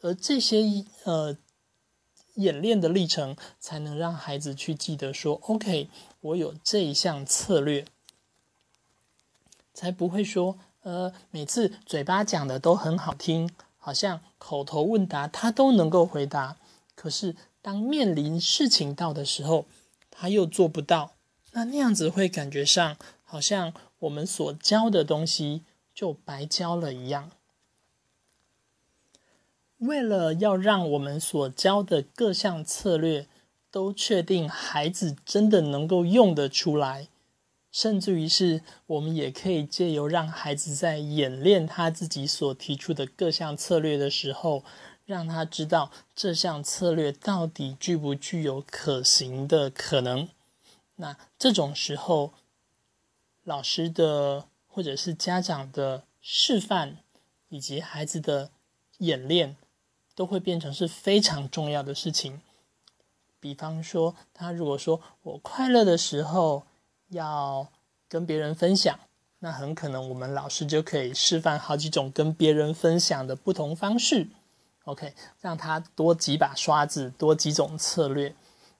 [0.00, 1.38] 而这些呃
[2.34, 5.88] 演练的历程，才能让孩子去记得说：“OK，
[6.26, 7.84] 我有这一项策略。”
[9.74, 16.56] 才不会说呃每次嘴巴讲的都很好听，好像口头问答他都能够回答，
[16.94, 19.66] 可是当面临事情到的时候。
[20.18, 21.12] 他又做不到，
[21.52, 25.62] 那那样子会感觉上好像我们所教的东西
[25.94, 27.30] 就白教了一样。
[29.76, 33.26] 为了要让我们所教的各项策略
[33.76, 37.08] 都确定孩子真的能够用得出来，
[37.70, 44.64] 甚至于是我们也可以借由让孩子在演练他自己所提出的各项策略的时候。
[45.04, 50.28] 让他知道这项策略到底具不具有可行的可能。
[50.96, 52.32] 那这种时候，
[53.44, 56.96] 老师的或者是家长的示范，
[57.50, 58.50] 以及孩子的
[58.98, 59.56] 演练，
[60.16, 62.40] 都会变成是非常重要的事情。
[63.40, 66.64] 比方说，他如果说我快乐的时候
[67.08, 67.66] 要
[68.08, 68.98] 跟别人分享，
[69.38, 74.28] 那很可能我们老师就可以示范好几种跟别人分享的不同方式。
[74.84, 78.34] OK，让他多几把刷子，多几种策略。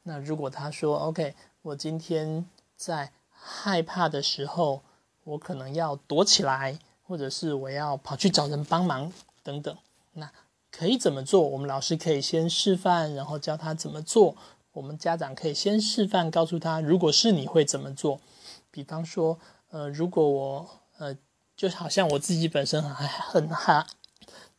[0.05, 4.83] 那如果他说 OK，我今天在害怕的时候，
[5.25, 9.77] 我可能要躲起来，或者是我要跑去找人帮忙等等。
[10.13, 10.31] 那
[10.77, 11.41] 可以怎么做？
[11.41, 14.37] 我们老师可以先示范，然后教他怎么做。
[14.73, 18.21] 我们家长可以先示范，告诉他，如果是你会怎么做。
[18.71, 19.39] 比方说，
[19.71, 20.69] 呃，如果我
[20.99, 21.17] 呃，
[21.57, 23.87] 就好像我自己本身很很害。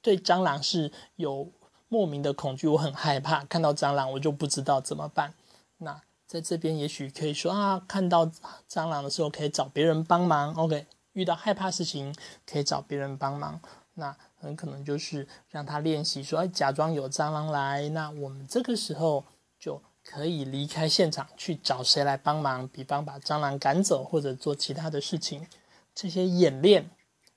[0.01, 1.51] 对蟑螂是有
[1.87, 5.35] 莫名的恐惧，我很害怕看到蟑螂，我就不知道怎么办。
[5.77, 8.25] 那在这边也许可以说啊，看到
[8.67, 10.51] 蟑螂的时候可以找别人帮忙。
[10.55, 13.61] OK，遇到害怕事情可以找别人帮忙。
[13.93, 19.25] 那很可能就是让他练习说，哎，假装有蟑螂来，那我们这个时候
[19.59, 25.45] 就可以离开现场去找谁来帮忙，比方把蟑螂赶走或者做其他的事情。
[25.93, 26.89] 这些演练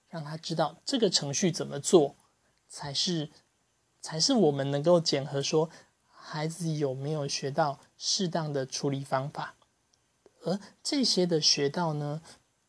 [0.09, 2.15] 让他知道这个程序怎么做。
[2.69, 3.31] 才是，
[4.01, 5.69] 才是我们能够检核说
[6.07, 9.57] 孩子有没有学到适当的处理方法，
[10.45, 12.23] 而这些的学到呢，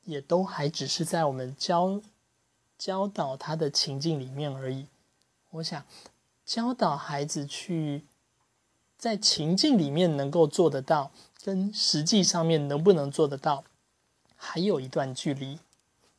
[0.05, 2.01] 也都还只是在我们教
[2.81, 4.87] 教导他的情境里面而已。
[5.51, 5.85] 我想
[6.43, 8.05] 教导孩子去
[8.97, 11.11] 在情境里面能够做得到，
[11.43, 13.63] 跟实际上面能不能做得到，
[14.35, 15.59] 还有一段距离。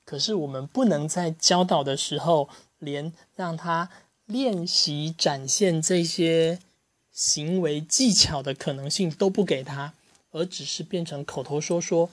[0.04, 2.48] 可是我们不能在教导的时候。
[2.82, 3.88] 连让他
[4.24, 6.58] 练习展现这些
[7.12, 9.94] 行为技巧的可能性都不给他，
[10.32, 12.10] 而只是变成口头说说，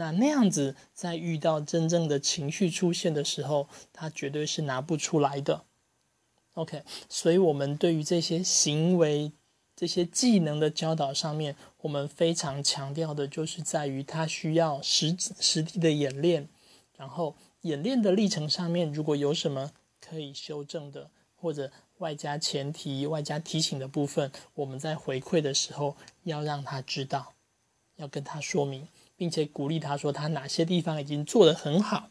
[0.00, 5.64] 那那样子在遇到真正的情绪出现的时候，他绝对是拿不出来的。
[6.54, 9.30] OK，所以我们对于这些行为、
[9.76, 16.48] 这些技能的教导上面，我们非常强调的就是在于他需要实实地的演练，
[16.96, 19.70] 然后演练的历程上面，如果有什么
[20.00, 27.34] 可以修正的，或者外加前提、外加提醒的部分，我们在回馈的时候要让他知道，
[27.96, 28.88] 要跟他说明，
[29.20, 32.08] 并且鼓励他说他哪些地方已经做得很好。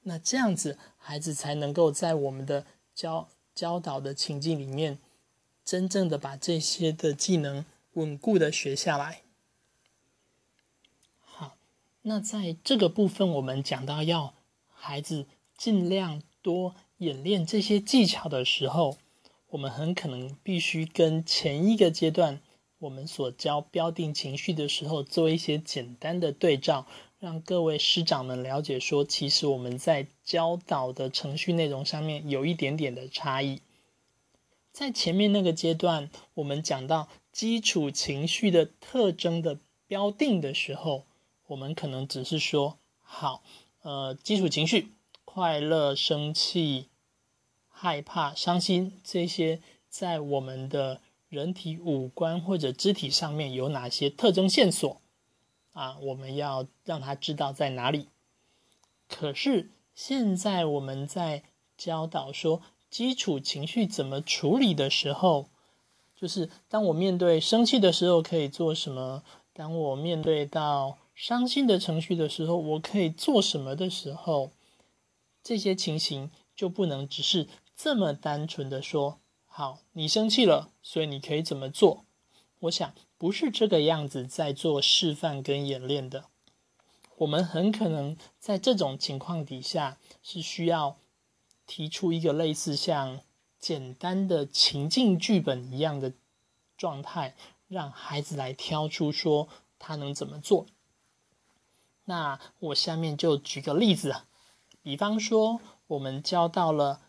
[0.00, 4.98] 那这样子，孩子才能够在我们的教教导的情境里面，
[5.64, 9.22] 真正的把这些的技能稳固的学下来。
[11.20, 11.56] 好，
[12.02, 14.34] 那在这个部分，我们讲到要
[14.74, 16.74] 孩子尽量多。
[16.98, 18.96] 演练这些技巧的时候，
[19.48, 22.40] 我们很可能必须跟前一个阶段
[22.82, 26.84] 我们所教标定情绪的时候做一些简单的对照，
[27.20, 33.60] 让各位师长们了解说，其实我们在教导的程序内容上面有一点点的差异。
[34.72, 41.04] 在前面那个阶段，我们讲到基础情绪的特征的标定的时候，
[41.46, 43.44] 我们可能只是说，好，
[43.82, 44.88] 呃，基础情绪，
[45.24, 46.88] 快乐、生气。
[47.68, 51.00] 害怕、伤心这些，在我们的
[51.32, 55.00] 人体五官或者肢体上面有哪些特征线索
[55.72, 55.96] 啊？
[56.02, 58.10] 我们要让他知道在哪里。
[59.08, 61.44] 可是现在我们在
[61.78, 62.60] 教导说
[62.90, 65.48] 基础情绪怎么处理的时候，
[66.14, 69.22] 就是当我面对生气的时候可以做什么？
[69.54, 74.50] 当我面对到伤心的程序的时候，我可以做什么的时候，
[75.42, 77.48] 这些情形就不能只是。
[77.74, 79.18] 这么单纯的说，
[79.54, 82.06] 好，你生气了，所以你可以怎么做？
[82.60, 86.24] 我想不是这个样子在做示范跟演练的。
[87.18, 90.96] 我们很可能在这种情况底下是需要
[91.66, 93.20] 提出一个类似像
[93.58, 96.14] 简单的情境剧本一样的
[96.78, 97.36] 状态，
[97.68, 100.64] 让孩子来挑出说他能怎么做。
[102.06, 104.22] 那我下面就举个例子，
[104.80, 107.02] 比方说我们教到了。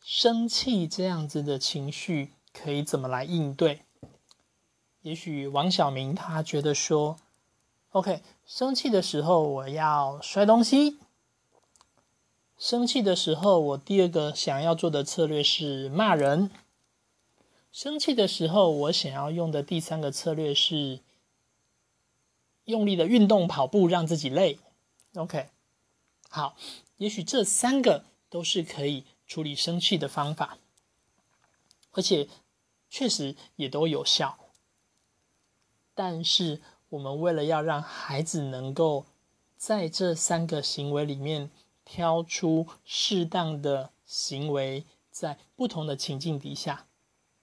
[0.00, 3.82] 生气这样子的情绪可以怎么来应对？
[5.02, 7.18] 也许王小明他觉得说
[7.90, 10.98] ，OK，生气的时候我要摔东西。
[12.58, 16.50] 生气的时候，我第二个想要做的策略是骂人。
[17.72, 21.00] 生气的时候，我想要用的第三个策略是
[22.64, 24.58] 用力的运动跑步，让自己累。
[25.14, 25.48] OK，
[26.28, 26.56] 好，
[26.98, 29.04] 也许这三个都是可以。
[29.30, 30.58] 处理生气的方法，
[31.92, 32.26] 而且
[32.88, 34.36] 确实也都有效。
[35.94, 39.06] 但是，我们为了要让孩子能够
[39.56, 41.48] 在这三个行为里面
[41.84, 46.88] 挑出适当的行为，在不同的情境底下，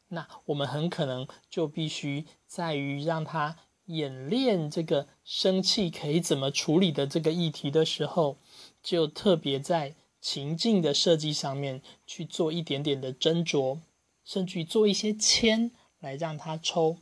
[0.09, 8.35] 那我们很可能就必须在于让他演练这个生气可以怎么处理的这个议题的时候，
[8.83, 9.95] 就特别在。
[10.19, 13.79] 情境的设计上面去做一点点的斟酌，
[14.25, 16.97] 甚至做一些签来让他抽。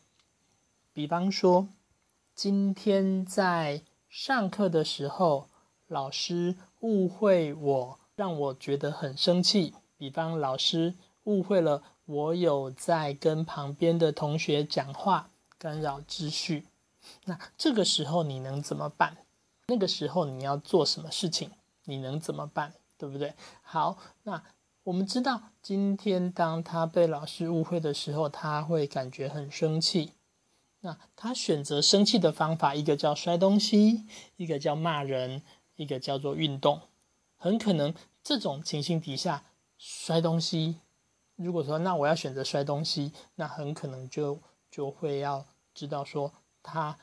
[0.94, 1.68] 比方说，
[2.34, 5.48] 今天在上课的时候，
[5.88, 9.74] 老师误会我，让我觉得很生气。
[9.98, 10.94] 比方老师
[11.24, 16.66] 误会了我有在跟旁边的同学讲话，干扰秩序。
[17.26, 19.18] 那这个时候你能怎么办？
[19.68, 21.50] 那个时候你要做什么事情？
[21.86, 22.74] 你能怎么办？
[22.98, 23.34] 对不对？
[23.62, 24.44] 好，那
[24.84, 30.14] 我们知道，今天当他被老师误会的时候，他会感觉很生气。
[30.82, 34.06] 那他选择生气的方法，一个叫摔东西，
[34.38, 35.42] 一个叫骂人，
[35.76, 36.82] 一个叫做运动。
[37.38, 37.94] 很可能
[38.24, 39.44] 这种情形底下，
[39.80, 40.82] 摔东西，
[41.36, 44.40] 如果说那我要选择摔东西，那很可能就
[44.70, 46.32] 就会要知道说
[46.62, 46.98] 他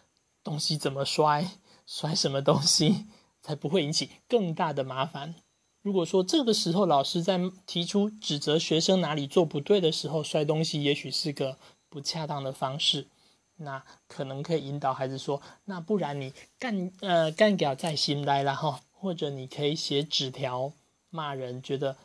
[0.44, 1.50] 东西怎么摔，
[1.84, 3.06] 摔什么东西
[3.42, 5.34] 才不会引起更大的麻烦。
[5.82, 11.58] 如果说这个时候老师在提出指责学生哪里做不对的时候摔东西，也许是个
[11.88, 13.08] 不恰当的方式，
[13.56, 20.72] 那可能可以引导孩子说：“那不然你干呃干掉在心来了哈，或者你可以写纸条
[21.10, 21.96] 骂人，觉得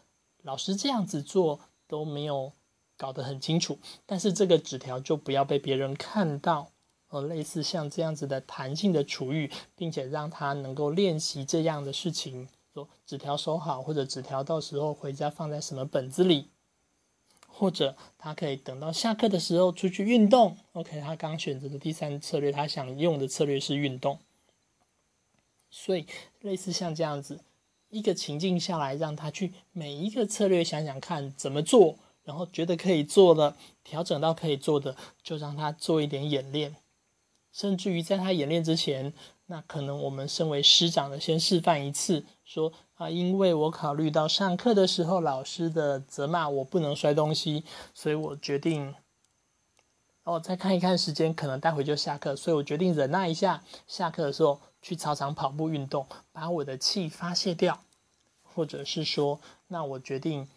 [0.41, 2.51] 老师这样子做都没有
[2.97, 6.71] 搞得很清楚，但是这个纸条就不要被别人看到，
[7.09, 12.47] 呃，类似像这样子的弹性的处遇，并且让他能够练习这样的事情。”
[13.05, 16.49] 纸条收好，或者纸条到时候回家放在什么本子里，
[17.47, 20.57] 或者他可以等到下课的时候出去运动。
[20.73, 24.19] OK，他刚选择的第三策略，他想用的策略是运动。
[25.69, 26.05] 所以
[26.41, 27.39] 类似像这样子
[27.89, 36.75] 一个情境下来，让他去每一个策略想想看怎么做，然后觉得可以做了，调整到可以做的，就让他做一点演练。
[37.51, 39.13] 甚至于在他演练之前，
[39.47, 48.95] 那可能我们身为师长的先示范一次，说啊，因为我考虑到上课的时候老师的责骂我不能摔东西，所以我决定，
[50.23, 57.81] 哦，再看一看时间，可能待会就下课，所以我决定忍耐一下，下课的时候去操场跑步运动，把我的气发泄掉，
[58.43, 60.47] 或者是说，那我决定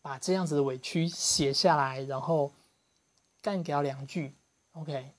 [0.00, 2.50] 把这样子的委屈写下来，然后
[3.42, 4.32] 干掉两句
[4.72, 5.10] ，OK。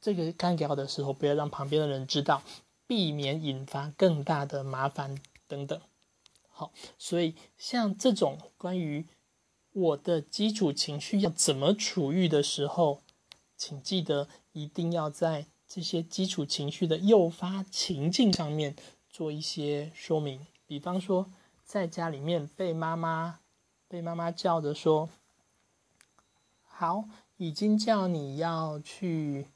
[0.00, 2.42] 这个干掉的时候，不要让旁边的人知道，
[2.90, 5.16] 避免引发更大的麻烦
[5.46, 5.80] 等等。
[6.48, 9.06] 好，所以像这种关于
[9.70, 13.02] 我的基础情绪要怎么处遇的时候，
[13.56, 18.74] 请记得一定要在这些基础情绪的诱发情境上面
[19.08, 20.44] 做一些说明。
[20.66, 21.30] 比方说，
[21.64, 23.38] 在家里面被妈妈
[23.86, 25.08] 被妈妈叫着说
[26.66, 27.04] ：“好，
[27.36, 29.46] 已经叫你要去。”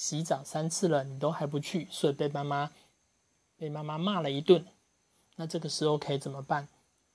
[0.00, 2.70] 洗澡三次了，你都还不去，所以被妈妈
[3.58, 4.64] 被妈妈骂了一顿。
[5.36, 6.66] 那这个时候可以怎么办？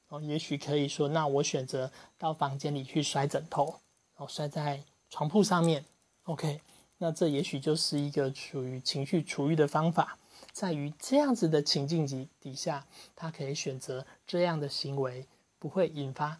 [0.09, 5.83] 哦，也许可以说，那我选择到房间里去摔枕头，然后摔在床铺上面。
[6.25, 6.61] OK，
[6.99, 10.19] 那这也许就是一个属于情绪处理的方法，
[10.51, 15.25] 在于这样子的情境底底下，他可以选择这样的行为，
[15.57, 16.39] 不会引发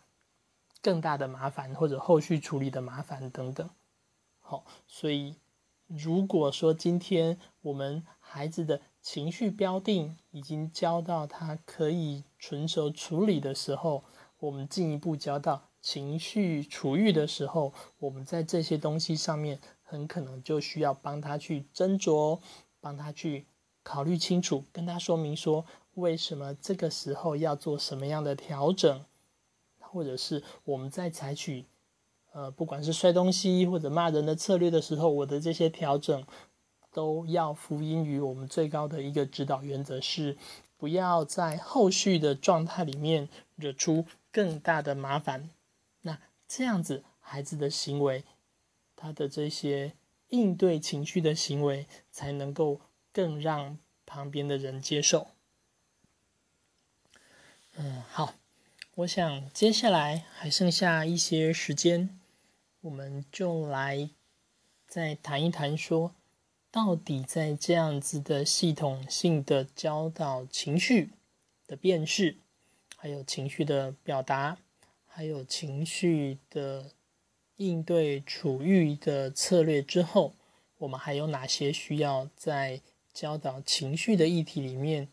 [0.84, 3.68] 更大的麻烦或者后续处理的麻烦等等。
[4.42, 5.34] 好，所以。
[5.88, 14.04] 如果说今天我们孩子的情绪标定已经教到他可以纯熟处理的时候，
[14.40, 22.40] 我们进一步教到情绪处育的时候，我们在这些东西上面很可能就需要帮他去斟酌，
[22.82, 23.46] 帮他去
[23.84, 29.06] 考虑清楚，跟他说明说为什么这个时候要做什么样的调整，
[29.78, 31.66] 或者是我们在采取。
[32.36, 36.22] 呃，不管是摔东西或者骂人的策略的时候，我的这些调整
[36.92, 40.38] 都要福音于我们最高的一个指导原则是，
[40.76, 45.50] 不要在后续的状态里面惹出更大的麻烦。
[46.02, 48.26] 那这样子，孩子的行为，
[48.98, 49.94] 他的这些
[50.28, 52.82] 应对情绪的行为，才能够
[53.14, 55.28] 更让旁边的人接受。
[57.78, 58.34] 嗯，好，
[58.96, 62.20] 我想接下来还剩下一些时间。
[62.86, 64.12] 我们就来
[64.86, 66.14] 再谈一谈，说
[66.70, 71.10] 到底在这样子的系统性的教导情绪
[71.66, 72.38] 的辨识，
[72.96, 74.60] 还有情绪的表达，
[75.08, 76.92] 还有情绪的
[77.56, 80.36] 应对处遇的策略之后，
[80.78, 82.82] 我们还有哪些需要在
[83.12, 85.08] 教导情绪的议题里面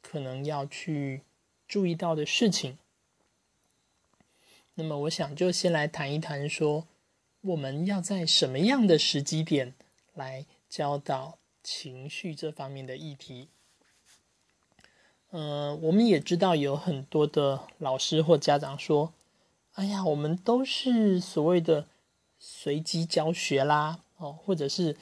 [0.00, 1.20] 可能要去
[1.68, 2.78] 注意到的事情？
[4.78, 6.86] 那么，我想就先来谈一谈，说
[7.40, 9.72] 我们要在什么样的时机点
[10.12, 13.48] 来教导情绪这方面的议题。
[15.30, 19.14] 呃，我们也知道有很多的老师或家长说
[19.72, 21.86] ：“哎呀，我们都是所谓的
[22.38, 24.94] 随机教学啦，哦，或者是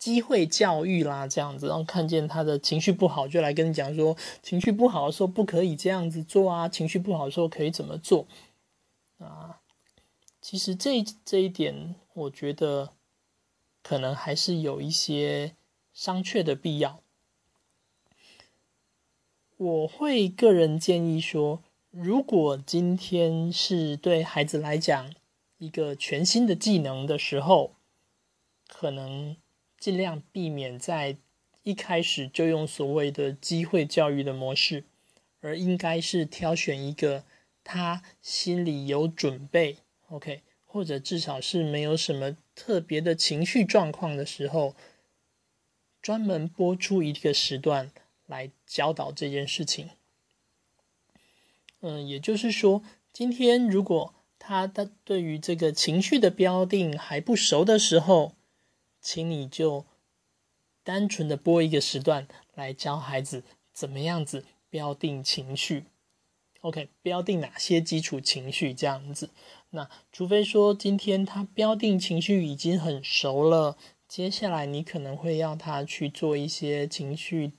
[0.00, 8.26] 机会教育啦，这样子，然后看见他的情绪不好，就来跟你讲说，情绪不好的时候不可以这样子做啊，情绪不好的时候可以怎么做。”
[9.20, 9.60] 啊，
[10.40, 12.94] 其实这这一点，我觉得
[13.82, 15.54] 可能还是有一些
[15.92, 17.02] 商榷的必要。
[19.58, 25.12] 我会个人建议说，如果今天是对孩子来讲
[25.58, 27.74] 一个全新的技能的时候，
[28.66, 29.36] 可能
[29.78, 31.18] 尽量避免在
[31.62, 34.84] 一开始就用所谓的机会教育的模式，
[35.42, 37.24] 而应该是挑选一个。
[37.62, 44.74] 他心里有准备，OK，或者至少是没有什么特别的情绪状况的时候，
[46.02, 47.90] 专门播出一个时段
[48.26, 49.90] 来教导这件事情。
[51.80, 52.82] 嗯，也就是说，
[53.12, 58.34] 今天如果他的对于这个情绪的标定还不熟的时候，
[59.00, 59.86] 请你就
[60.82, 65.84] 单纯的播一个时段来教孩子怎么样子标定情绪。
[66.60, 69.30] OK，标定哪些基础情绪这样子？
[69.70, 77.52] 那除非说今天他标定情绪已经很熟了，接下来你可能会要他去做一些情绪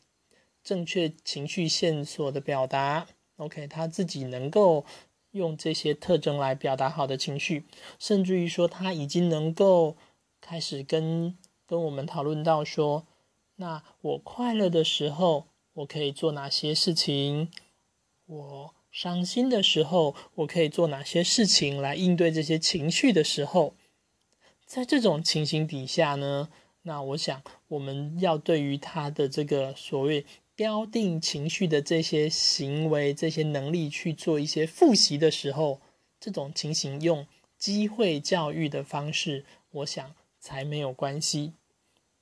[0.63, 3.07] 正确情绪线索的表达。
[3.37, 4.85] OK，他自己能够
[5.31, 7.65] 用这些特征来表达好的情绪，
[7.97, 9.97] 甚至于说他已经能够
[10.39, 11.35] 开始跟
[11.65, 13.07] 跟我们讨论到说，
[13.55, 17.49] 那我快乐的时候我可以做哪些事情？
[18.27, 23.73] 我伤心的时候，我可以做哪些事情来应对这些情绪的时候，
[24.65, 26.49] 在这种情形底下呢？
[26.83, 30.25] 那我想，我们要对于他的这个所谓
[30.55, 35.79] 标定情绪的这些行为、这些能力去做一些复习的时候，
[36.19, 37.27] 这种情形用
[37.57, 41.53] 机会教育的方式，我想才没有关系。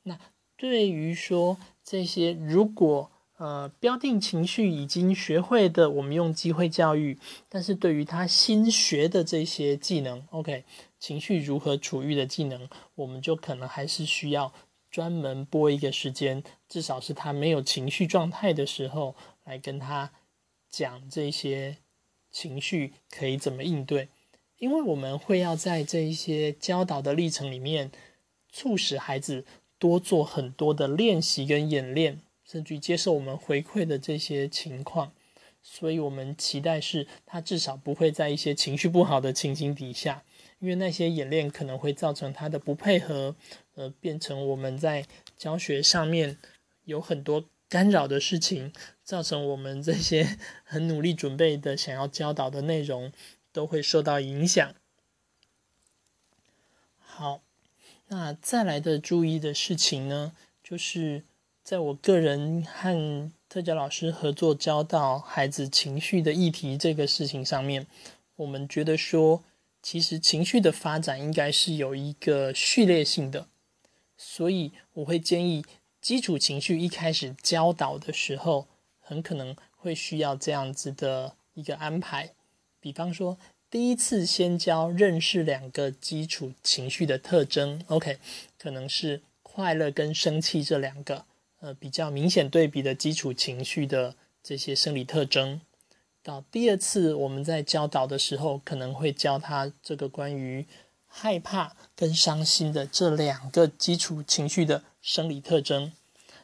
[0.04, 0.20] 那
[0.58, 3.10] 对于说这些，如果
[3.40, 7.18] 呃标定情绪已经学会的，我们用机会教育；
[7.48, 10.66] 但是对于他新学的这些技能，OK。
[11.00, 14.54] 情绪如何处遇的技能，我们就可能还是需要
[14.92, 19.16] 专门拨一个时间，至少是他没有情绪状态的时候，
[19.46, 20.12] 来跟他
[20.70, 21.78] 讲这些
[22.30, 24.10] 情绪可以怎么应对。
[24.58, 27.90] 因为我们会要在这一些教导的历程里面，
[28.52, 29.46] 促使孩子
[29.78, 32.20] 多做很多的练习跟演练，
[32.50, 35.12] 甚至接受我们回馈的这些情况。
[35.62, 40.24] 所以，我们期待是他至少不会在一些情绪不好的情形底下。
[40.60, 43.36] 因为那些演练可能会造成他的不配合，
[43.76, 45.06] 呃，变成我们在
[45.38, 46.38] 教学上面
[46.86, 48.74] 有很多干扰的事情，
[49.04, 53.12] 造成我们这些 很努力准备的想要教导的内容
[53.54, 54.76] 都会受到影响。
[56.98, 57.42] 好，
[58.08, 61.24] 那再来的注意的事情呢，就是
[61.70, 67.86] 在我个人和特教老师合作教导孩子情绪的议题这个事情上面，
[68.38, 69.44] 我们觉得说。
[69.84, 73.48] 其实情绪的发展应该是有一个序列性的，
[74.18, 75.64] 所以我会建议
[76.02, 78.68] 基础情绪一开始教导的时候，
[79.00, 82.32] 很可能会需要这样子的一个安排。
[82.80, 83.38] 比方说，
[83.70, 88.18] 第一次先教认识两个基础情绪的特征，OK，
[88.58, 91.26] 可能是快乐跟生气这两个
[91.60, 95.62] 呃比较明显对比的基础情绪的这些生理特征。
[96.22, 100.66] 到第二次，我们在教导的时候，可能会教他这个关于
[101.08, 105.92] 害怕跟伤心的这两个基础情绪的生理特征。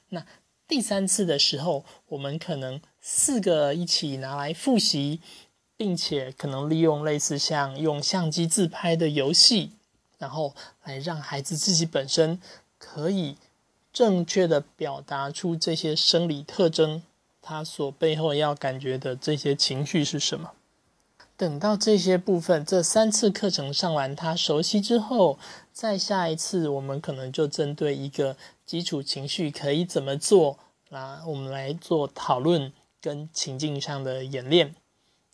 [0.09, 0.25] 那
[0.67, 5.19] 第三次的时候，我们可能四个一起拿来复习，
[5.75, 9.73] 并且可能利用类似像用相机自拍的游戏，
[10.17, 12.41] 然后来让孩子自己本身
[12.79, 13.35] 可以
[13.95, 17.01] 正确的表达出这些生理特征。
[17.41, 20.51] 他所背后要感觉的这些情绪是什么？
[21.37, 25.39] 等到这些部分，这三次课程上完，他熟悉之后，
[25.71, 28.35] 再下一次，我们可能就针对一个
[28.65, 34.75] 基础情绪可以怎么做，那我们来做讨论跟情境上的演练。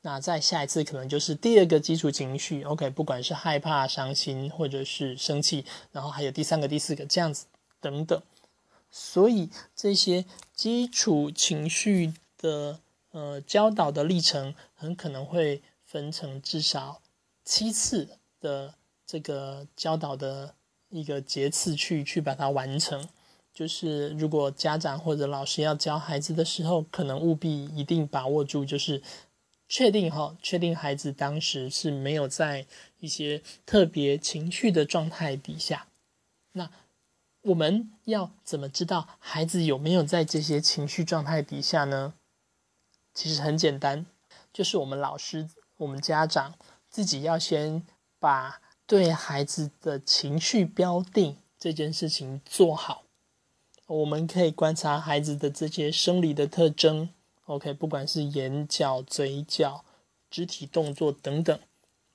[0.01, 7.45] 那再下一次，可能就是第二个基础情绪，OK，不管是害怕、伤心或者是生气，然后还有第三个、第四个这样子
[7.79, 8.21] 等等。
[8.91, 12.81] 所以这些基础情绪的
[13.11, 17.01] 呃教导的历程，很可能会分成至少
[17.45, 18.75] 七次的
[19.05, 20.55] 这个教导的
[20.89, 23.07] 一个节次去去把它完成。
[23.53, 29.01] 就是如果家长或者老师要教孩子的时候，可能务必一定把握住，就是
[29.69, 32.65] 确定哈，确定孩子当时是没有在
[32.99, 35.87] 一些特别情绪的状态底下，
[36.51, 36.69] 那。
[37.43, 42.13] 我们要怎么知道孩子有没有在这些情绪状态底下呢？
[43.15, 44.05] 其实很简单，
[44.53, 46.53] 就是我们老师、我们家长
[46.87, 47.83] 自己要先
[48.19, 53.05] 把对孩子的情绪标定这件事情做好。
[53.87, 57.09] 我们可以观察孩子的这些生理的特征
[57.45, 59.83] ，OK，不管是眼角、嘴角、
[60.29, 61.59] 肢体动作等等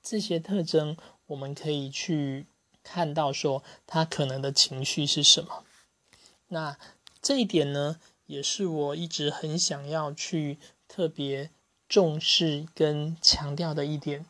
[0.01, 2.47] 这些特征，我们可以去。
[2.89, 5.65] 看到说他可能的情绪是什么，
[6.47, 6.77] 那
[7.21, 10.57] 这一点呢，也是我一直很想要去
[10.87, 11.49] 特别
[11.89, 14.25] 重视跟强调的一点，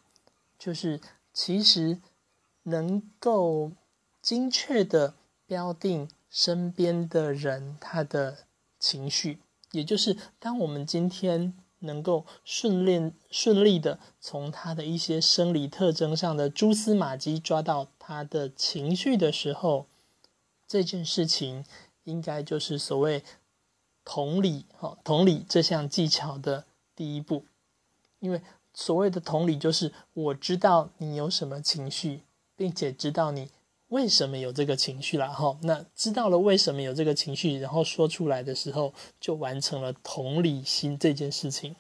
[0.57, 0.99] 就是
[1.31, 1.99] 其实
[2.63, 3.71] 能够
[4.23, 5.13] 精确的
[5.45, 8.39] 标定身边的人他的
[8.79, 9.37] 情绪，
[9.71, 11.53] 也就是当我们今天。
[11.79, 19.87] 能够顺利顺利的从他的一些生理特征上的蛛丝马迹抓到他的情绪的时候，
[20.67, 21.63] 这件事情
[22.03, 23.23] 应该就是所谓
[24.03, 26.65] 同理哈同理这项技巧的
[26.95, 27.45] 第一步，
[28.19, 28.41] 因为
[28.73, 32.23] 所谓的同理就是我知道你有什么情绪，
[32.55, 33.49] 并且知道你。
[33.89, 35.33] 为什么有这个情绪了？
[35.33, 41.75] 哈，那知道了为什么有这个情绪，然后说出来的时候，就完成了同理心这件事情。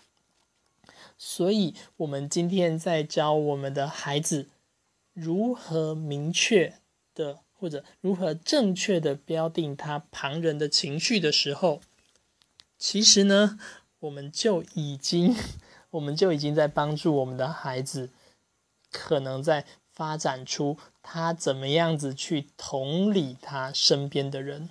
[1.17, 4.47] 所以，我们今天在教我们的孩子
[5.13, 6.75] 如何明确
[7.13, 11.81] 的，或者如何正确的标定他旁人的情绪的时候，
[12.77, 13.59] 其实呢，
[13.99, 15.35] 我们就已经。
[15.91, 18.09] 我们就已经在帮助我们的孩子，
[18.91, 20.77] 可能在发展出
[21.09, 24.69] 他怎么样子去同理他身边的人。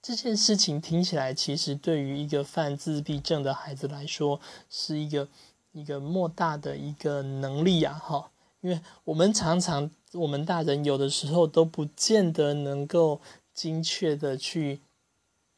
[0.00, 5.26] 这件事情听起来，其实对于一个犯自闭症的孩子来说，是一个
[5.72, 7.94] 一个莫大的一个能力啊！
[7.94, 8.30] 哈，
[8.60, 13.20] 因为我们常常，我们大人有的时候都不见得能够
[13.52, 14.80] 精确的去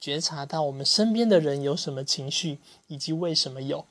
[0.00, 3.84] 觉察到我们身边的人有什么情绪，以及为什么有。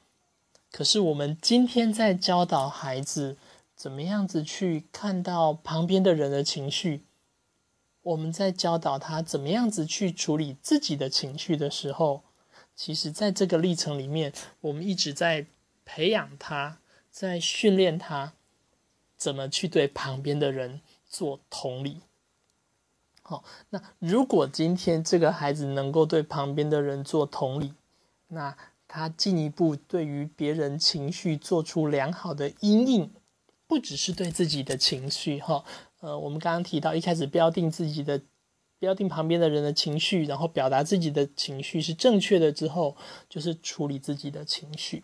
[0.71, 3.37] 可是我们今天在教导孩子，
[3.75, 7.03] 怎么样子去看到旁边的人的情绪。
[8.01, 12.23] 我们在教导他怎么样子去处理自己的情绪的时候，
[12.75, 15.47] 其实在这个历程里面，我们一直在
[15.83, 16.77] 培养他，
[17.09, 18.33] 在训练他
[19.17, 22.01] 怎么去对旁边的人做同理。
[23.23, 27.73] 好，那如果今天这个孩子能够对旁边的人做同理，
[28.27, 28.55] 那
[28.87, 33.11] 他进一步对于别人情绪做出良好的阴影，
[33.67, 35.63] 不只是对自己的情绪，哈。
[35.99, 38.21] 呃，我们刚刚提到，一开始标定自己的，
[38.77, 42.95] 标定旁边的人的情绪，然后表达自己的情绪是正确的之后，
[43.27, 45.03] 就是处理自己的情绪。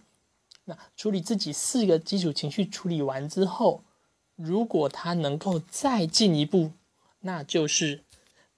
[0.66, 3.84] 那处理自己四个基础情绪处理完之后，
[4.36, 6.74] 如果他能够再进一步，
[7.22, 8.04] 那就是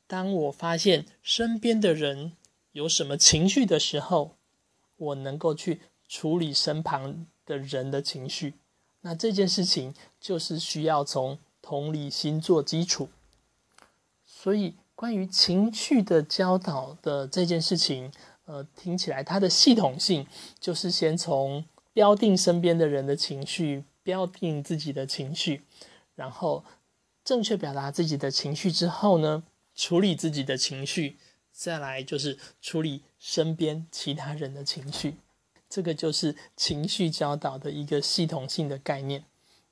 [0.06, 2.34] 当我发现身边的人
[2.74, 4.36] 有什么情绪的时候，
[4.98, 5.80] 我能够去
[6.10, 8.56] 处理身旁的人的情绪。
[9.04, 11.40] 那这件事情就是需要从。
[11.66, 13.08] 同理心做基础，
[14.26, 18.12] 所以关于情绪的教导的这件事情，
[18.44, 20.28] 呃，听起来它的系统性
[20.60, 25.62] 就是先从标定身边的人的情绪，标定自己的情绪，
[26.16, 26.66] 然后
[27.24, 29.44] 正确表达自己的情绪之后呢，
[29.74, 31.16] 处理自己的情绪，
[31.54, 35.16] 再来就是处理身边其他人的情绪，
[35.74, 39.24] 这个就是情绪教导的一个系统性的概念。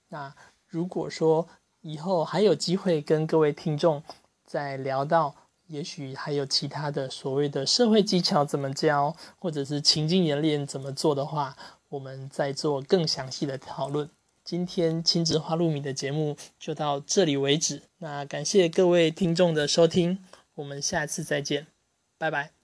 [0.09, 0.33] 那
[0.67, 1.47] 如果说，
[1.81, 4.01] 以后还有机会跟各位听众
[4.43, 5.35] 再聊到，
[5.67, 11.55] 也许还有其他的所谓的社会技巧怎么教，或者是情境演练怎么做的话，
[11.89, 14.09] 我们再做更详细的讨论。
[14.43, 20.17] 今天亲子花露米的节目就到这里为止，那感谢各位听众的收听，
[20.55, 21.67] 我们下次再见，
[22.17, 22.60] 拜拜。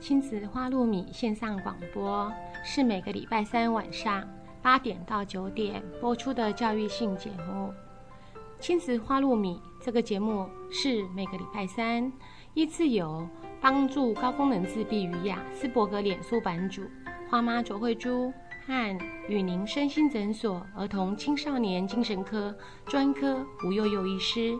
[0.00, 2.32] 亲子花露米线上广播
[2.64, 4.26] 是每个礼拜三晚上。
[4.60, 7.72] 八点到九点播出的教育性节目
[8.60, 9.54] 《亲子花露米》。
[9.84, 12.12] 这个节目是每个礼拜三
[12.54, 13.26] 依次由
[13.60, 16.82] 帮助高功能自闭与雅斯伯格脸书版主
[17.30, 18.32] 花妈卓慧珠
[18.66, 22.54] 和与您身心诊所儿童青少年精神科
[22.86, 24.58] 专科吴幼幼医师，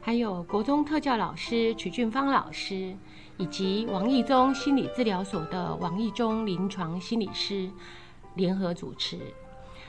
[0.00, 2.94] 还有国中特教老师曲俊芳老师，
[3.40, 7.70] 以及王义中心理治疗所的王义中临床心理师。
[8.34, 9.18] 联合主持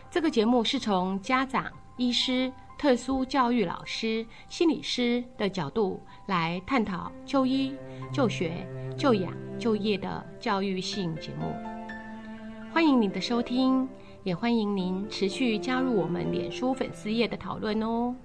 [0.10, 7.76] 这个节目，是从家长、医师、特殊教育老师、心理师的角度来探讨就医、
[8.12, 8.66] 就学、
[8.98, 11.54] 就养、就业的教育性节目。
[12.74, 13.88] 欢迎您的收听，
[14.24, 18.16] 也欢迎您持续加入我们脸书粉丝页的讨论哦。